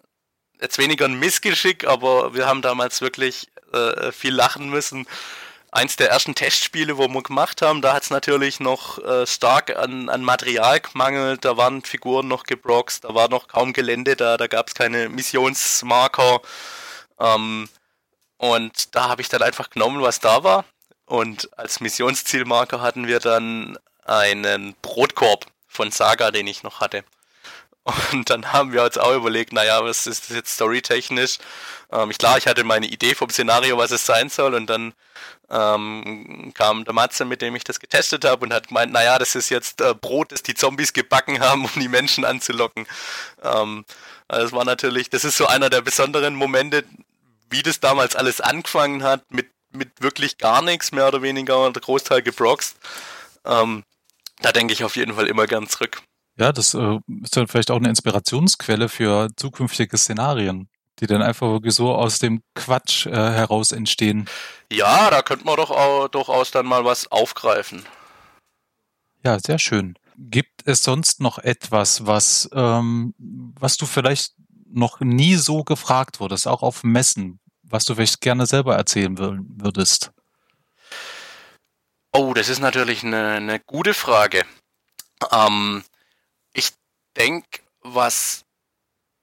jetzt 0.60 0.78
weniger 0.78 1.04
ein 1.04 1.18
Missgeschick, 1.18 1.86
aber 1.86 2.34
wir 2.34 2.46
haben 2.46 2.62
damals 2.62 3.02
wirklich 3.02 3.48
äh, 3.72 4.10
viel 4.10 4.34
lachen 4.34 4.70
müssen 4.70 5.06
eins 5.72 5.96
der 5.96 6.10
ersten 6.10 6.34
Testspiele, 6.34 6.98
wo 6.98 7.08
wir 7.08 7.22
gemacht 7.22 7.62
haben, 7.62 7.82
da 7.82 7.92
hat 7.92 8.02
es 8.02 8.10
natürlich 8.10 8.60
noch 8.60 8.98
äh, 8.98 9.26
stark 9.26 9.76
an, 9.76 10.08
an 10.08 10.22
Material 10.22 10.80
gemangelt, 10.80 11.44
da 11.44 11.56
waren 11.56 11.82
Figuren 11.82 12.28
noch 12.28 12.44
gebroxt, 12.44 13.04
da 13.04 13.14
war 13.14 13.28
noch 13.28 13.48
kaum 13.48 13.72
Gelände 13.72 14.16
da, 14.16 14.36
da 14.36 14.46
gab 14.46 14.68
es 14.68 14.74
keine 14.74 15.08
Missionsmarker. 15.08 16.40
Ähm, 17.18 17.68
und 18.38 18.94
da 18.96 19.08
habe 19.08 19.22
ich 19.22 19.28
dann 19.28 19.42
einfach 19.42 19.70
genommen, 19.70 20.02
was 20.02 20.20
da 20.20 20.42
war. 20.42 20.64
Und 21.06 21.50
als 21.58 21.80
Missionszielmarker 21.80 22.80
hatten 22.80 23.06
wir 23.06 23.20
dann 23.20 23.78
einen 24.04 24.74
Brotkorb 24.82 25.46
von 25.68 25.90
Saga, 25.90 26.30
den 26.30 26.46
ich 26.46 26.62
noch 26.62 26.80
hatte. 26.80 27.04
Und 28.12 28.30
dann 28.30 28.52
haben 28.52 28.72
wir 28.72 28.84
uns 28.84 28.98
auch 28.98 29.14
überlegt, 29.14 29.52
naja, 29.52 29.82
was 29.84 30.06
ist 30.06 30.28
das 30.28 30.36
jetzt 30.36 30.54
storytechnisch? 30.54 31.38
Ähm, 31.90 32.10
klar, 32.10 32.38
ich 32.38 32.46
hatte 32.46 32.64
meine 32.64 32.86
Idee 32.86 33.14
vom 33.14 33.30
Szenario, 33.30 33.78
was 33.78 33.90
es 33.90 34.06
sein 34.06 34.28
soll, 34.28 34.54
und 34.54 34.66
dann 34.66 34.94
ähm, 35.50 36.52
kam 36.54 36.84
der 36.84 36.94
Matze, 36.94 37.24
mit 37.24 37.42
dem 37.42 37.56
ich 37.56 37.64
das 37.64 37.80
getestet 37.80 38.24
habe, 38.24 38.44
und 38.44 38.52
hat 38.52 38.68
gemeint, 38.68 38.92
naja, 38.92 39.18
das 39.18 39.34
ist 39.34 39.48
jetzt 39.48 39.80
äh, 39.80 39.94
Brot, 39.94 40.32
das 40.32 40.42
die 40.42 40.54
Zombies 40.54 40.92
gebacken 40.92 41.40
haben, 41.40 41.64
um 41.64 41.80
die 41.80 41.88
Menschen 41.88 42.24
anzulocken. 42.24 42.86
Ähm, 43.42 43.84
also 44.28 44.44
das 44.44 44.52
war 44.52 44.64
natürlich, 44.64 45.10
das 45.10 45.24
ist 45.24 45.36
so 45.36 45.46
einer 45.46 45.70
der 45.70 45.80
besonderen 45.80 46.34
Momente, 46.34 46.84
wie 47.50 47.62
das 47.62 47.80
damals 47.80 48.14
alles 48.14 48.40
angefangen 48.40 49.02
hat, 49.02 49.22
mit, 49.30 49.50
mit 49.72 49.90
wirklich 50.00 50.38
gar 50.38 50.62
nichts, 50.62 50.92
mehr 50.92 51.08
oder 51.08 51.22
weniger, 51.22 51.70
der 51.72 51.82
Großteil 51.82 52.22
gebroxt. 52.22 52.76
Ähm, 53.44 53.82
da 54.40 54.52
denke 54.52 54.72
ich 54.72 54.84
auf 54.84 54.96
jeden 54.96 55.14
Fall 55.14 55.26
immer 55.26 55.46
gern 55.46 55.66
zurück. 55.66 56.02
Ja, 56.36 56.52
das 56.52 56.74
äh, 56.74 56.98
ist 57.22 57.36
dann 57.36 57.48
vielleicht 57.48 57.70
auch 57.70 57.76
eine 57.76 57.88
Inspirationsquelle 57.88 58.88
für 58.88 59.28
zukünftige 59.36 59.98
Szenarien, 59.98 60.68
die 61.00 61.06
dann 61.06 61.22
einfach 61.22 61.48
wirklich 61.48 61.74
so 61.74 61.94
aus 61.94 62.18
dem 62.18 62.42
Quatsch 62.54 63.06
äh, 63.06 63.10
heraus 63.10 63.72
entstehen. 63.72 64.28
Ja, 64.70 65.10
da 65.10 65.22
könnte 65.22 65.44
man 65.44 65.56
doch 65.56 65.70
auch, 65.70 66.08
durchaus 66.08 66.50
dann 66.50 66.66
mal 66.66 66.84
was 66.84 67.10
aufgreifen. 67.10 67.84
Ja, 69.24 69.38
sehr 69.38 69.58
schön. 69.58 69.94
Gibt 70.16 70.66
es 70.66 70.82
sonst 70.82 71.20
noch 71.20 71.38
etwas, 71.38 72.06
was, 72.06 72.48
ähm, 72.52 73.14
was 73.18 73.76
du 73.76 73.86
vielleicht 73.86 74.34
noch 74.72 75.00
nie 75.00 75.34
so 75.36 75.64
gefragt 75.64 76.20
wurdest, 76.20 76.46
auch 76.46 76.62
auf 76.62 76.84
Messen, 76.84 77.40
was 77.62 77.84
du 77.84 77.94
vielleicht 77.94 78.20
gerne 78.20 78.46
selber 78.46 78.76
erzählen 78.76 79.18
würdest? 79.18 80.12
Oh, 82.12 82.34
das 82.34 82.48
ist 82.48 82.60
natürlich 82.60 83.04
eine, 83.04 83.32
eine 83.32 83.60
gute 83.60 83.94
Frage. 83.94 84.44
Ähm, 85.30 85.84
ich 86.52 86.70
denke, 87.16 87.60
was 87.82 88.44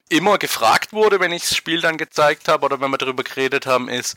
immer 0.10 0.38
gefragt 0.38 0.94
wurde, 0.94 1.20
wenn 1.20 1.32
ich 1.32 1.44
das 1.44 1.56
Spiel 1.56 1.82
dann 1.82 1.98
gezeigt 1.98 2.48
habe 2.48 2.66
oder 2.66 2.80
wenn 2.80 2.92
wir 2.92 2.98
darüber 2.98 3.24
geredet 3.24 3.66
haben, 3.66 3.90
ist, 3.90 4.16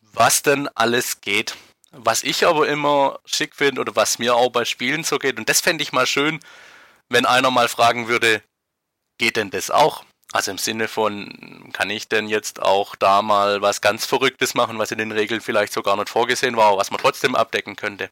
was 0.00 0.42
denn 0.42 0.68
alles 0.74 1.20
geht. 1.20 1.56
Was 1.92 2.24
ich 2.24 2.46
aber 2.46 2.68
immer 2.68 3.20
schick 3.24 3.54
finde 3.54 3.80
oder 3.80 3.94
was 3.94 4.18
mir 4.18 4.34
auch 4.34 4.50
bei 4.50 4.64
Spielen 4.64 5.04
so 5.04 5.18
geht, 5.18 5.38
und 5.38 5.48
das 5.48 5.60
fände 5.60 5.82
ich 5.82 5.92
mal 5.92 6.06
schön, 6.06 6.40
wenn 7.08 7.26
einer 7.26 7.50
mal 7.50 7.68
fragen 7.68 8.08
würde, 8.08 8.42
geht 9.18 9.36
denn 9.36 9.50
das 9.50 9.70
auch? 9.70 10.04
Also 10.32 10.50
im 10.50 10.58
Sinne 10.58 10.88
von, 10.88 11.70
kann 11.72 11.90
ich 11.90 12.08
denn 12.08 12.26
jetzt 12.26 12.60
auch 12.60 12.96
da 12.96 13.22
mal 13.22 13.62
was 13.62 13.80
ganz 13.80 14.04
Verrücktes 14.04 14.54
machen, 14.54 14.78
was 14.78 14.90
in 14.90 14.98
den 14.98 15.12
Regeln 15.12 15.40
vielleicht 15.40 15.72
sogar 15.72 15.96
nicht 15.96 16.08
vorgesehen 16.08 16.56
war, 16.56 16.76
was 16.76 16.90
man 16.90 17.00
trotzdem 17.00 17.36
abdecken 17.36 17.76
könnte? 17.76 18.10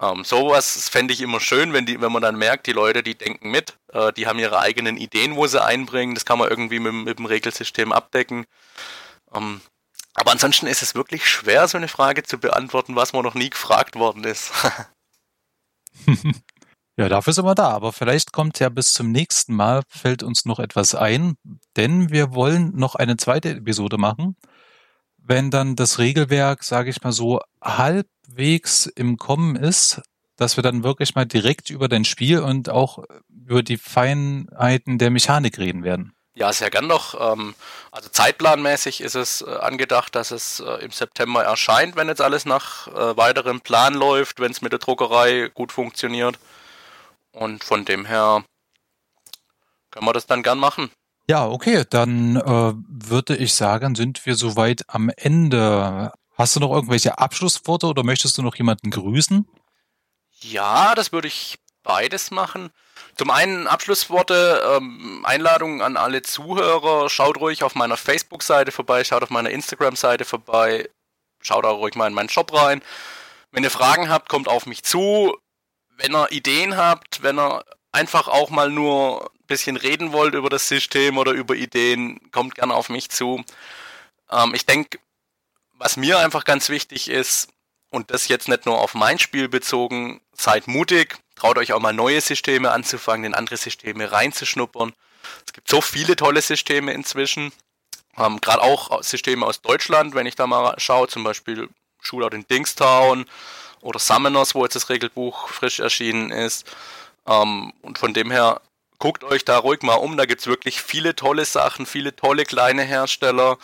Ähm, 0.00 0.24
sowas 0.24 0.88
fände 0.88 1.14
ich 1.14 1.20
immer 1.20 1.40
schön, 1.40 1.72
wenn, 1.72 1.86
die, 1.86 2.00
wenn 2.00 2.12
man 2.12 2.22
dann 2.22 2.36
merkt, 2.36 2.66
die 2.66 2.72
Leute, 2.72 3.02
die 3.02 3.14
denken 3.14 3.50
mit, 3.50 3.78
äh, 3.92 4.12
die 4.12 4.26
haben 4.26 4.38
ihre 4.38 4.58
eigenen 4.58 4.96
Ideen, 4.96 5.36
wo 5.36 5.46
sie 5.46 5.62
einbringen, 5.62 6.14
das 6.14 6.24
kann 6.24 6.38
man 6.38 6.48
irgendwie 6.48 6.80
mit, 6.80 6.92
mit 6.92 7.18
dem 7.18 7.26
Regelsystem 7.26 7.92
abdecken. 7.92 8.46
Ähm, 9.32 9.60
aber 10.14 10.32
ansonsten 10.32 10.66
ist 10.66 10.82
es 10.82 10.94
wirklich 10.94 11.28
schwer, 11.28 11.66
so 11.68 11.76
eine 11.76 11.88
Frage 11.88 12.22
zu 12.22 12.38
beantworten, 12.38 12.96
was 12.96 13.12
man 13.12 13.24
noch 13.24 13.34
nie 13.34 13.50
gefragt 13.50 13.96
worden 13.96 14.24
ist. 14.24 14.52
ja, 16.96 17.08
dafür 17.08 17.32
sind 17.32 17.44
wir 17.44 17.54
da. 17.54 17.70
Aber 17.70 17.92
vielleicht 17.92 18.32
kommt 18.32 18.60
ja 18.60 18.68
bis 18.68 18.92
zum 18.92 19.10
nächsten 19.10 19.54
Mal, 19.54 19.82
fällt 19.88 20.22
uns 20.22 20.44
noch 20.44 20.60
etwas 20.60 20.94
ein, 20.94 21.36
denn 21.76 22.10
wir 22.10 22.34
wollen 22.34 22.76
noch 22.76 22.94
eine 22.94 23.16
zweite 23.16 23.50
Episode 23.50 23.98
machen. 23.98 24.36
Wenn 25.26 25.50
dann 25.50 25.74
das 25.74 25.98
Regelwerk, 25.98 26.64
sage 26.64 26.90
ich 26.90 27.02
mal 27.02 27.12
so, 27.12 27.40
halbwegs 27.62 28.86
im 28.86 29.16
Kommen 29.16 29.56
ist, 29.56 30.02
dass 30.36 30.56
wir 30.56 30.62
dann 30.62 30.84
wirklich 30.84 31.14
mal 31.14 31.24
direkt 31.24 31.70
über 31.70 31.88
dein 31.88 32.04
Spiel 32.04 32.40
und 32.40 32.68
auch 32.68 33.04
über 33.30 33.62
die 33.62 33.78
Feinheiten 33.78 34.98
der 34.98 35.10
Mechanik 35.10 35.58
reden 35.58 35.82
werden. 35.82 36.12
Ja, 36.36 36.52
sehr 36.52 36.70
gern 36.70 36.88
noch. 36.88 37.14
Ähm, 37.18 37.54
also 37.92 38.08
zeitplanmäßig 38.08 39.00
ist 39.00 39.14
es 39.14 39.42
äh, 39.42 39.50
angedacht, 39.50 40.16
dass 40.16 40.32
es 40.32 40.60
äh, 40.60 40.84
im 40.84 40.90
September 40.90 41.44
erscheint, 41.44 41.94
wenn 41.94 42.08
jetzt 42.08 42.20
alles 42.20 42.44
nach 42.44 42.88
äh, 42.88 43.16
weiterem 43.16 43.60
Plan 43.60 43.94
läuft, 43.94 44.40
wenn 44.40 44.50
es 44.50 44.60
mit 44.60 44.72
der 44.72 44.80
Druckerei 44.80 45.48
gut 45.54 45.70
funktioniert. 45.70 46.38
Und 47.30 47.62
von 47.62 47.84
dem 47.84 48.04
her 48.04 48.44
können 49.92 50.06
wir 50.06 50.12
das 50.12 50.26
dann 50.26 50.42
gern 50.42 50.58
machen. 50.58 50.90
Ja, 51.26 51.46
okay, 51.46 51.84
dann 51.88 52.36
äh, 52.36 52.72
würde 52.76 53.36
ich 53.36 53.54
sagen, 53.54 53.94
sind 53.94 54.26
wir 54.26 54.34
soweit 54.34 54.84
am 54.88 55.10
Ende. 55.16 56.12
Hast 56.36 56.56
du 56.56 56.60
noch 56.60 56.70
irgendwelche 56.70 57.18
Abschlussworte 57.18 57.86
oder 57.86 58.02
möchtest 58.02 58.36
du 58.36 58.42
noch 58.42 58.56
jemanden 58.56 58.90
grüßen? 58.90 59.48
Ja, 60.40 60.94
das 60.94 61.12
würde 61.12 61.28
ich 61.28 61.58
beides 61.82 62.30
machen. 62.30 62.70
Zum 63.16 63.30
einen 63.30 63.68
Abschlussworte, 63.68 64.60
ähm, 64.76 65.24
Einladungen 65.24 65.80
an 65.80 65.96
alle 65.96 66.22
Zuhörer. 66.22 67.08
Schaut 67.08 67.38
ruhig 67.38 67.62
auf 67.62 67.74
meiner 67.74 67.96
Facebook-Seite 67.96 68.72
vorbei, 68.72 69.04
schaut 69.04 69.22
auf 69.22 69.30
meiner 69.30 69.50
Instagram-Seite 69.50 70.24
vorbei, 70.24 70.90
schaut 71.40 71.64
auch 71.64 71.78
ruhig 71.78 71.94
mal 71.94 72.08
in 72.08 72.14
meinen 72.14 72.28
Shop 72.28 72.52
rein. 72.52 72.82
Wenn 73.52 73.62
ihr 73.62 73.70
Fragen 73.70 74.08
habt, 74.08 74.28
kommt 74.28 74.48
auf 74.48 74.66
mich 74.66 74.82
zu. 74.82 75.38
Wenn 75.96 76.14
ihr 76.14 76.32
Ideen 76.32 76.76
habt, 76.76 77.22
wenn 77.22 77.38
ihr 77.38 77.64
einfach 77.92 78.26
auch 78.26 78.50
mal 78.50 78.68
nur 78.68 79.30
bisschen 79.46 79.76
reden 79.76 80.12
wollt 80.12 80.34
über 80.34 80.50
das 80.50 80.68
System 80.68 81.18
oder 81.18 81.32
über 81.32 81.54
Ideen, 81.54 82.20
kommt 82.32 82.54
gerne 82.54 82.74
auf 82.74 82.88
mich 82.88 83.10
zu. 83.10 83.44
Ähm, 84.30 84.54
ich 84.54 84.66
denke, 84.66 84.98
was 85.74 85.96
mir 85.96 86.18
einfach 86.18 86.44
ganz 86.44 86.68
wichtig 86.68 87.08
ist, 87.08 87.48
und 87.90 88.10
das 88.10 88.26
jetzt 88.26 88.48
nicht 88.48 88.66
nur 88.66 88.80
auf 88.80 88.94
mein 88.94 89.20
Spiel 89.20 89.48
bezogen, 89.48 90.20
seid 90.32 90.66
mutig, 90.66 91.16
traut 91.36 91.58
euch 91.58 91.72
auch 91.72 91.80
mal 91.80 91.92
neue 91.92 92.20
Systeme 92.20 92.72
anzufangen, 92.72 93.26
in 93.26 93.34
andere 93.34 93.56
Systeme 93.56 94.10
reinzuschnuppern. 94.10 94.92
Es 95.46 95.52
gibt 95.52 95.68
so 95.68 95.80
viele 95.80 96.16
tolle 96.16 96.42
Systeme 96.42 96.92
inzwischen, 96.92 97.52
ähm, 98.16 98.40
gerade 98.40 98.62
auch 98.62 99.02
Systeme 99.02 99.46
aus 99.46 99.60
Deutschland, 99.60 100.14
wenn 100.14 100.26
ich 100.26 100.34
da 100.34 100.46
mal 100.46 100.74
schaue, 100.78 101.08
zum 101.08 101.22
Beispiel 101.22 101.68
Shootout 102.00 102.34
in 102.34 102.46
Dingstown 102.48 103.26
oder 103.80 103.98
Summoners, 103.98 104.54
wo 104.54 104.64
jetzt 104.64 104.74
das 104.76 104.88
Regelbuch 104.88 105.48
frisch 105.48 105.80
erschienen 105.80 106.30
ist. 106.30 106.66
Ähm, 107.26 107.72
und 107.82 107.98
von 107.98 108.12
dem 108.12 108.30
her, 108.30 108.60
guckt 109.04 109.22
euch 109.22 109.44
da 109.44 109.58
ruhig 109.58 109.82
mal 109.82 109.96
um, 109.96 110.16
da 110.16 110.24
gibt 110.24 110.40
es 110.40 110.46
wirklich 110.46 110.80
viele 110.80 111.14
tolle 111.14 111.44
Sachen, 111.44 111.84
viele 111.84 112.16
tolle 112.16 112.44
kleine 112.44 112.84
Hersteller. 112.84 113.58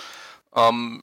Ähm, 0.55 1.03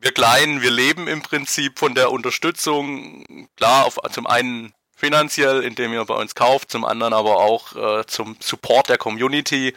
wir 0.00 0.12
Kleinen, 0.12 0.62
wir 0.62 0.70
leben 0.70 1.08
im 1.08 1.22
Prinzip 1.22 1.80
von 1.80 1.96
der 1.96 2.12
Unterstützung, 2.12 3.48
klar, 3.56 3.84
auf, 3.84 3.98
zum 4.12 4.28
einen 4.28 4.72
finanziell, 4.94 5.64
indem 5.64 5.92
ihr 5.92 6.04
bei 6.04 6.14
uns 6.14 6.36
kauft, 6.36 6.70
zum 6.70 6.84
anderen 6.84 7.12
aber 7.12 7.38
auch 7.38 7.74
äh, 7.74 8.06
zum 8.06 8.36
Support 8.38 8.90
der 8.90 8.98
Community. 8.98 9.74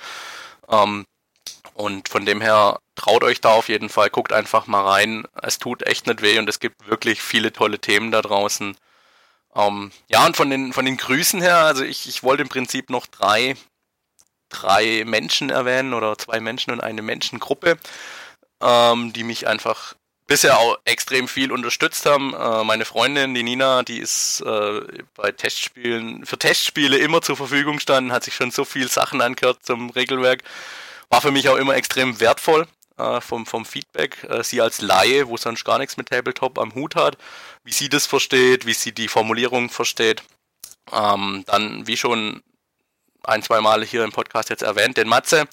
Ähm, 0.69 1.07
und 1.73 2.07
von 2.07 2.23
dem 2.23 2.39
her 2.39 2.77
traut 2.93 3.23
euch 3.23 3.41
da 3.41 3.49
auf 3.49 3.67
jeden 3.67 3.89
Fall, 3.89 4.12
guckt 4.12 4.31
einfach 4.31 4.67
mal 4.67 4.86
rein. 4.86 5.27
Es 5.41 5.57
tut 5.57 5.81
echt 5.88 6.05
nicht 6.05 6.21
weh 6.21 6.38
und 6.38 6.47
es 6.47 6.60
gibt 6.60 6.88
wirklich 6.88 7.19
viele 7.23 7.51
tolle 7.51 7.79
Themen 7.79 8.12
da 8.12 8.21
draußen. 8.21 8.77
Ähm, 9.55 9.91
ja, 10.07 10.23
und 10.23 10.38
von 10.38 10.51
den, 10.51 10.71
von 10.71 10.86
den 10.86 10.97
Grüßen 10.97 11.41
her, 11.41 11.57
also 11.57 11.83
ich, 11.83 12.07
ich 12.07 12.21
wollte 12.21 12.43
im 12.43 12.49
Prinzip 12.49 12.91
noch 12.91 13.07
drei, 13.07 13.55
drei 14.49 15.03
Menschen 15.05 15.49
erwähnen 15.49 15.93
oder 15.93 16.17
zwei 16.17 16.39
Menschen 16.39 16.71
und 16.71 16.81
eine 16.81 17.01
Menschengruppe, 17.01 17.77
ähm, 18.62 19.13
die 19.13 19.23
mich 19.23 19.47
einfach 19.47 19.95
bisher 20.27 20.60
auch 20.60 20.77
extrem 20.86 21.27
viel 21.27 21.51
unterstützt 21.51 22.05
haben. 22.05 22.33
Äh, 22.33 22.63
meine 22.63 22.86
Freundin, 22.86 23.33
die 23.33 23.43
Nina, 23.43 23.83
die 23.83 23.99
ist 23.99 24.41
äh, 24.41 24.81
bei 25.15 25.31
Testspielen, 25.31 26.25
für 26.25 26.38
Testspiele 26.38 26.97
immer 26.97 27.21
zur 27.21 27.38
Verfügung 27.38 27.79
standen, 27.79 28.12
hat 28.12 28.23
sich 28.23 28.36
schon 28.36 28.51
so 28.51 28.65
viel 28.65 28.89
Sachen 28.89 29.21
angehört 29.21 29.60
zum 29.63 29.89
Regelwerk. 29.89 30.43
War 31.10 31.21
für 31.21 31.31
mich 31.31 31.47
auch 31.49 31.55
immer 31.55 31.75
extrem 31.75 32.19
wertvoll 32.19 32.67
äh, 32.97 33.21
vom, 33.21 33.45
vom 33.45 33.65
Feedback. 33.65 34.23
Äh, 34.29 34.43
sie 34.43 34.62
als 34.62 34.81
Laie, 34.81 35.29
wo 35.29 35.38
sonst 35.38 35.63
gar 35.63 35.79
nichts 35.79 35.97
mit 35.97 36.10
Tabletop 36.10 36.60
am 36.60 36.75
Hut 36.75 36.95
hat, 36.95 37.17
wie 37.63 37.71
sie 37.71 37.89
das 37.89 38.05
versteht, 38.05 38.65
wie 38.65 38.73
sie 38.73 38.91
die 38.91 39.07
Formulierung 39.07 39.69
versteht. 39.69 40.23
Ähm, 40.91 41.43
dann, 41.47 41.88
wie 41.88 41.97
schon 41.97 42.43
ein, 43.28 43.44
zwei 43.44 43.62
Male 43.62 43.86
hier 43.86 44.04
im 44.04 44.12
Podcast 44.12 44.50
jetzt 44.50 44.63
erwähnt, 44.63 44.98
den 44.98 45.08
Matze, 45.08 45.48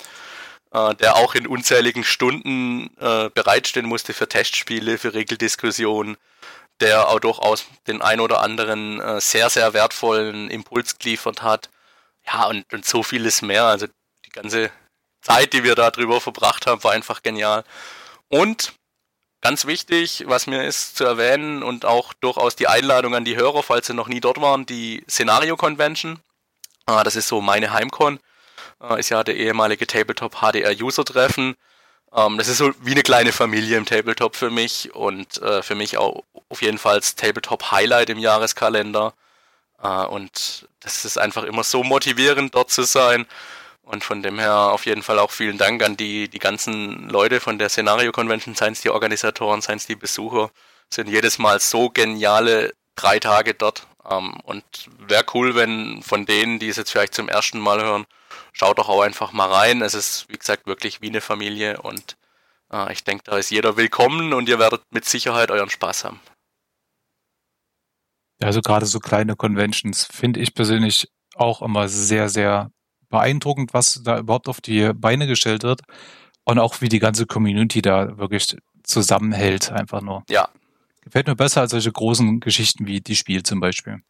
äh, 0.73 0.95
der 0.97 1.17
auch 1.17 1.35
in 1.35 1.47
unzähligen 1.47 2.05
Stunden 2.05 2.91
äh, 2.99 3.31
bereitstehen 3.31 3.87
musste 3.87 4.15
für 4.15 4.29
Testspiele, 4.29 4.99
für 4.99 5.15
Regeldiskussionen, 5.15 6.17
der 6.81 7.09
auch 7.09 7.21
durchaus 7.21 7.67
den 7.87 8.03
ein 8.03 8.21
oder 8.21 8.41
anderen 8.41 9.01
äh, 9.01 9.21
sehr, 9.21 9.51
sehr 9.51 9.73
wertvollen 9.75 10.51
Impuls 10.51 10.99
geliefert 10.99 11.43
hat. 11.43 11.71
Ja, 12.27 12.47
und, 12.47 12.73
und 12.73 12.85
so 12.85 13.03
vieles 13.03 13.43
mehr. 13.43 13.65
Also 13.65 13.87
die 14.27 14.31
ganze 14.31 14.71
Zeit, 15.21 15.53
die 15.53 15.65
wir 15.65 15.75
da 15.75 15.91
drüber 15.91 16.21
verbracht 16.21 16.67
haben, 16.67 16.83
war 16.85 16.93
einfach 16.93 17.23
genial. 17.23 17.65
Und 18.29 18.73
ganz 19.41 19.67
wichtig, 19.67 20.25
was 20.27 20.47
mir 20.47 20.65
ist 20.65 20.97
zu 20.97 21.05
erwähnen 21.05 21.63
und 21.63 21.85
auch 21.85 22.15
durchaus 22.15 22.57
die 22.57 22.67
Einladung 22.67 23.15
an 23.15 23.25
die 23.25 23.37
Hörer, 23.37 23.63
falls 23.63 23.87
sie 23.87 23.95
noch 23.95 24.09
nie 24.09 24.21
dort 24.21 24.41
waren, 24.41 24.67
die 24.67 25.05
Szenario 25.09 25.57
Convention. 25.57 26.19
Ah, 26.87 27.05
das 27.05 27.17
ist 27.17 27.29
so 27.29 27.41
meine 27.41 27.73
Heimcon 27.73 28.19
äh, 28.81 29.01
ist 29.01 29.11
ja 29.11 29.25
der 29.25 29.37
ehemalige 29.37 29.87
Tabletop 29.87 30.37
HDR 30.41 30.73
User 30.81 31.05
Treffen. 31.05 31.57
Ähm, 32.15 32.39
das 32.39 32.49
ist 32.49 32.59
so 32.59 32.73
wie 32.83 32.93
eine 32.93 33.03
kleine 33.03 33.33
Familie 33.33 33.77
im 33.79 33.87
Tabletop 33.87 34.37
für 34.37 34.51
mich 34.51 34.95
und 34.95 35.41
äh, 35.43 35.63
für 35.63 35.75
mich 35.75 35.99
auch 35.99 36.23
auf 36.49 36.63
jeden 36.63 36.79
Fall 36.79 36.97
das 37.01 37.15
Tabletop 37.17 37.71
Highlight 37.73 38.11
im 38.11 38.19
Jahreskalender. 38.19 39.15
Äh, 39.83 40.07
und 40.07 40.69
das 40.81 41.05
ist 41.05 41.19
einfach 41.19 41.45
immer 41.45 41.65
so 41.65 41.83
motivierend, 41.85 42.55
dort 42.55 42.71
zu 42.71 42.83
sein. 42.85 43.27
Und 43.83 44.03
von 44.05 44.23
dem 44.23 44.39
her 44.39 44.55
auf 44.55 44.87
jeden 44.87 45.03
Fall 45.03 45.19
auch 45.19 45.31
vielen 45.31 45.59
Dank 45.59 45.83
an 45.83 45.97
die, 45.97 46.29
die 46.29 46.39
ganzen 46.39 47.09
Leute 47.11 47.41
von 47.41 47.59
der 47.59 47.69
Szenario 47.69 48.13
Convention, 48.13 48.55
seien 48.55 48.73
es 48.73 48.81
die 48.81 48.91
Organisatoren, 48.91 49.61
seien 49.61 49.77
es 49.77 49.87
die 49.87 49.97
Besucher, 49.97 50.51
sind 50.89 51.09
jedes 51.09 51.39
Mal 51.39 51.61
so 51.61 51.91
geniale 51.91 52.73
drei 52.97 53.19
Tage 53.21 53.53
dort. 53.55 53.87
Ähm, 54.09 54.39
und 54.45 54.65
wäre 54.99 55.25
cool, 55.35 55.55
wenn 55.55 56.03
von 56.03 56.27
denen, 56.27 56.59
die 56.59 56.69
es 56.69 56.77
jetzt 56.77 56.91
vielleicht 56.91 57.15
zum 57.15 57.29
ersten 57.29 57.59
Mal 57.59 57.83
hören, 57.83 58.07
schaut 58.53 58.79
doch 58.79 58.89
auch 58.89 59.03
einfach 59.03 59.33
mal 59.33 59.51
rein. 59.51 59.83
Es 59.83 59.95
ist, 59.95 60.27
wie 60.29 60.39
gesagt, 60.39 60.67
wirklich 60.67 61.01
wie 61.01 61.09
eine 61.09 61.21
Familie 61.21 61.81
und 61.83 62.17
äh, 62.73 62.93
ich 62.93 63.05
denke, 63.05 63.25
da 63.25 63.37
ist 63.37 63.51
jeder 63.51 63.77
willkommen 63.77 64.33
und 64.33 64.49
ihr 64.49 64.59
werdet 64.59 64.83
mit 64.91 65.05
Sicherheit 65.05 65.51
euren 65.51 65.71
Spaß 65.71 66.05
haben. 66.05 66.21
Also 68.43 68.61
gerade 68.61 68.87
so 68.87 68.99
kleine 68.99 69.37
Conventions 69.37 70.05
finde 70.05 70.41
ich 70.41 70.55
persönlich 70.55 71.09
auch 71.37 71.63
immer 71.63 71.89
sehr, 71.89 72.29
sehr 72.29 72.71
beeindruckend, 73.09 73.73
was 73.75 74.03
da 74.05 74.19
überhaupt 74.19 74.49
auf 74.49 74.61
die 74.61 74.93
Beine 74.93 75.27
gestellt 75.27 75.63
wird 75.63 75.83
und 76.45 76.59
auch 76.59 76.81
wie 76.81 76.89
die 76.89 76.99
ganze 76.99 77.27
Community 77.27 77.81
da 77.81 78.19
wirklich 78.19 78.57
zusammenhält, 78.83 79.73
einfach 79.73 80.03
nur. 80.03 80.25
Ja. 80.29 80.49
Gefällt 81.05 81.27
mir 81.27 81.37
besser 81.37 81.61
als 81.61 81.71
solche 81.73 81.93
großen 81.93 82.41
Geschichten 82.41 82.87
wie 82.87 83.01
die 83.01 83.17
Spiel 83.17 83.43
zum 83.43 83.61
Beispiel. 83.61 84.01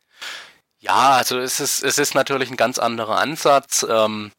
Ja, 0.79 1.13
also 1.13 1.39
es 1.39 1.61
ist, 1.61 1.83
es 1.83 1.99
ist 1.99 2.15
natürlich 2.15 2.51
ein 2.51 2.57
ganz 2.57 2.79
anderer 2.79 3.19
Ansatz, 3.19 3.85
ähm, 3.89 4.33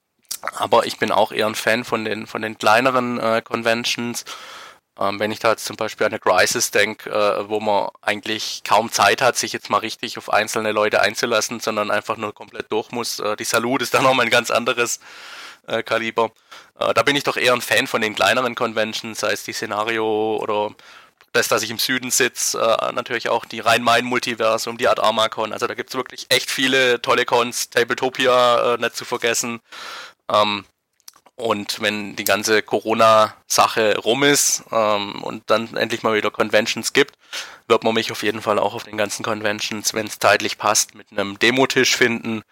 aber 0.53 0.85
ich 0.85 0.97
bin 0.97 1.11
auch 1.11 1.31
eher 1.31 1.47
ein 1.47 1.55
Fan 1.55 1.83
von 1.83 2.05
den, 2.05 2.27
von 2.27 2.41
den 2.41 2.57
kleineren 2.57 3.19
äh, 3.19 3.41
Conventions. 3.41 4.25
Ähm, 4.97 5.19
wenn 5.19 5.31
ich 5.31 5.39
da 5.39 5.51
jetzt 5.51 5.65
zum 5.65 5.75
Beispiel 5.75 6.05
an 6.05 6.13
eine 6.13 6.19
Crisis 6.19 6.71
denke, 6.71 7.09
äh, 7.09 7.49
wo 7.49 7.59
man 7.59 7.89
eigentlich 8.01 8.61
kaum 8.63 8.91
Zeit 8.91 9.21
hat, 9.21 9.35
sich 9.35 9.51
jetzt 9.51 9.69
mal 9.69 9.79
richtig 9.79 10.17
auf 10.17 10.31
einzelne 10.31 10.71
Leute 10.71 11.01
einzulassen, 11.01 11.59
sondern 11.59 11.91
einfach 11.91 12.15
nur 12.15 12.33
komplett 12.33 12.71
durch 12.71 12.91
muss. 12.91 13.19
Äh, 13.19 13.35
die 13.35 13.43
Salut 13.43 13.81
ist 13.81 13.93
dann 13.93 14.03
nochmal 14.03 14.27
ein 14.27 14.31
ganz 14.31 14.51
anderes 14.51 14.99
äh, 15.67 15.83
Kaliber. 15.83 16.31
Äh, 16.79 16.93
da 16.93 17.03
bin 17.03 17.15
ich 17.15 17.23
doch 17.23 17.37
eher 17.37 17.53
ein 17.53 17.61
Fan 17.61 17.87
von 17.87 18.01
den 18.01 18.15
kleineren 18.15 18.55
Conventions, 18.55 19.19
sei 19.19 19.31
es 19.33 19.43
die 19.43 19.53
Szenario 19.53 20.37
oder 20.37 20.73
das, 21.35 21.47
dass 21.47 21.63
ich 21.63 21.69
im 21.69 21.77
Süden 21.77 22.11
sitze, 22.11 22.59
äh, 22.59 22.91
natürlich 22.91 23.29
auch 23.29 23.45
die 23.45 23.59
Rhein-Main-Multiversum, 23.59 24.77
die 24.77 24.87
Art 24.87 24.99
Armacon. 24.99 25.53
Also 25.53 25.67
da 25.67 25.73
gibt 25.73 25.89
es 25.89 25.95
wirklich 25.95 26.25
echt 26.29 26.49
viele 26.49 27.01
tolle 27.01 27.25
Cons, 27.25 27.69
Tabletopia 27.69 28.75
äh, 28.75 28.77
nicht 28.77 28.95
zu 28.95 29.05
vergessen. 29.05 29.59
Ähm, 30.31 30.65
und 31.37 31.81
wenn 31.81 32.15
die 32.15 32.23
ganze 32.23 32.61
Corona-Sache 32.61 33.97
rum 33.99 34.23
ist 34.23 34.63
ähm, 34.71 35.21
und 35.21 35.43
dann 35.47 35.75
endlich 35.75 36.01
mal 36.01 36.15
wieder 36.15 36.31
Conventions 36.31 36.93
gibt, 36.93 37.17
wird 37.67 37.83
man 37.83 37.93
mich 37.93 38.11
auf 38.11 38.23
jeden 38.23 38.41
Fall 38.41 38.57
auch 38.57 38.73
auf 38.73 38.85
den 38.85 38.95
ganzen 38.95 39.23
Conventions, 39.23 39.93
wenn 39.93 40.07
es 40.07 40.17
zeitlich 40.17 40.57
passt, 40.57 40.95
mit 40.95 41.11
einem 41.11 41.37
Demotisch 41.37 41.95
finden. 41.97 42.43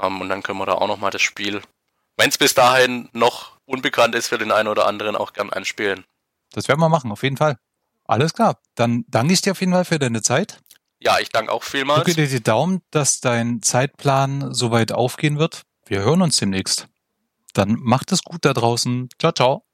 Ähm, 0.00 0.20
und 0.20 0.28
dann 0.28 0.44
können 0.44 0.58
wir 0.58 0.66
da 0.66 0.74
auch 0.74 0.86
nochmal 0.86 1.10
das 1.10 1.22
Spiel, 1.22 1.62
wenn 2.16 2.28
es 2.28 2.38
bis 2.38 2.54
dahin 2.54 3.08
noch 3.12 3.56
unbekannt 3.66 4.14
ist 4.14 4.28
für 4.28 4.38
den 4.38 4.52
einen 4.52 4.68
oder 4.68 4.86
anderen, 4.86 5.16
auch 5.16 5.32
gern 5.32 5.50
anspielen. 5.50 6.04
Das 6.52 6.68
werden 6.68 6.80
wir 6.80 6.88
machen, 6.88 7.10
auf 7.10 7.24
jeden 7.24 7.36
Fall. 7.36 7.56
Alles 8.04 8.34
klar. 8.34 8.58
Dann 8.74 9.04
danke 9.08 9.32
ich 9.32 9.40
dir 9.40 9.52
auf 9.52 9.60
jeden 9.60 9.72
Fall 9.72 9.84
für 9.84 9.98
deine 9.98 10.22
Zeit. 10.22 10.60
Ja, 11.00 11.18
ich 11.18 11.30
danke 11.30 11.52
auch 11.52 11.62
vielmals. 11.62 12.04
Drücke 12.04 12.14
dir 12.14 12.28
die 12.28 12.42
Daumen, 12.42 12.82
dass 12.90 13.20
dein 13.20 13.62
Zeitplan 13.62 14.54
soweit 14.54 14.92
aufgehen 14.92 15.38
wird. 15.38 15.62
Wir 15.86 16.00
hören 16.00 16.22
uns 16.22 16.36
demnächst. 16.36 16.88
Dann 17.54 17.76
macht 17.80 18.12
es 18.12 18.22
gut 18.22 18.44
da 18.44 18.54
draußen. 18.54 19.08
Ciao, 19.18 19.32
ciao. 19.32 19.64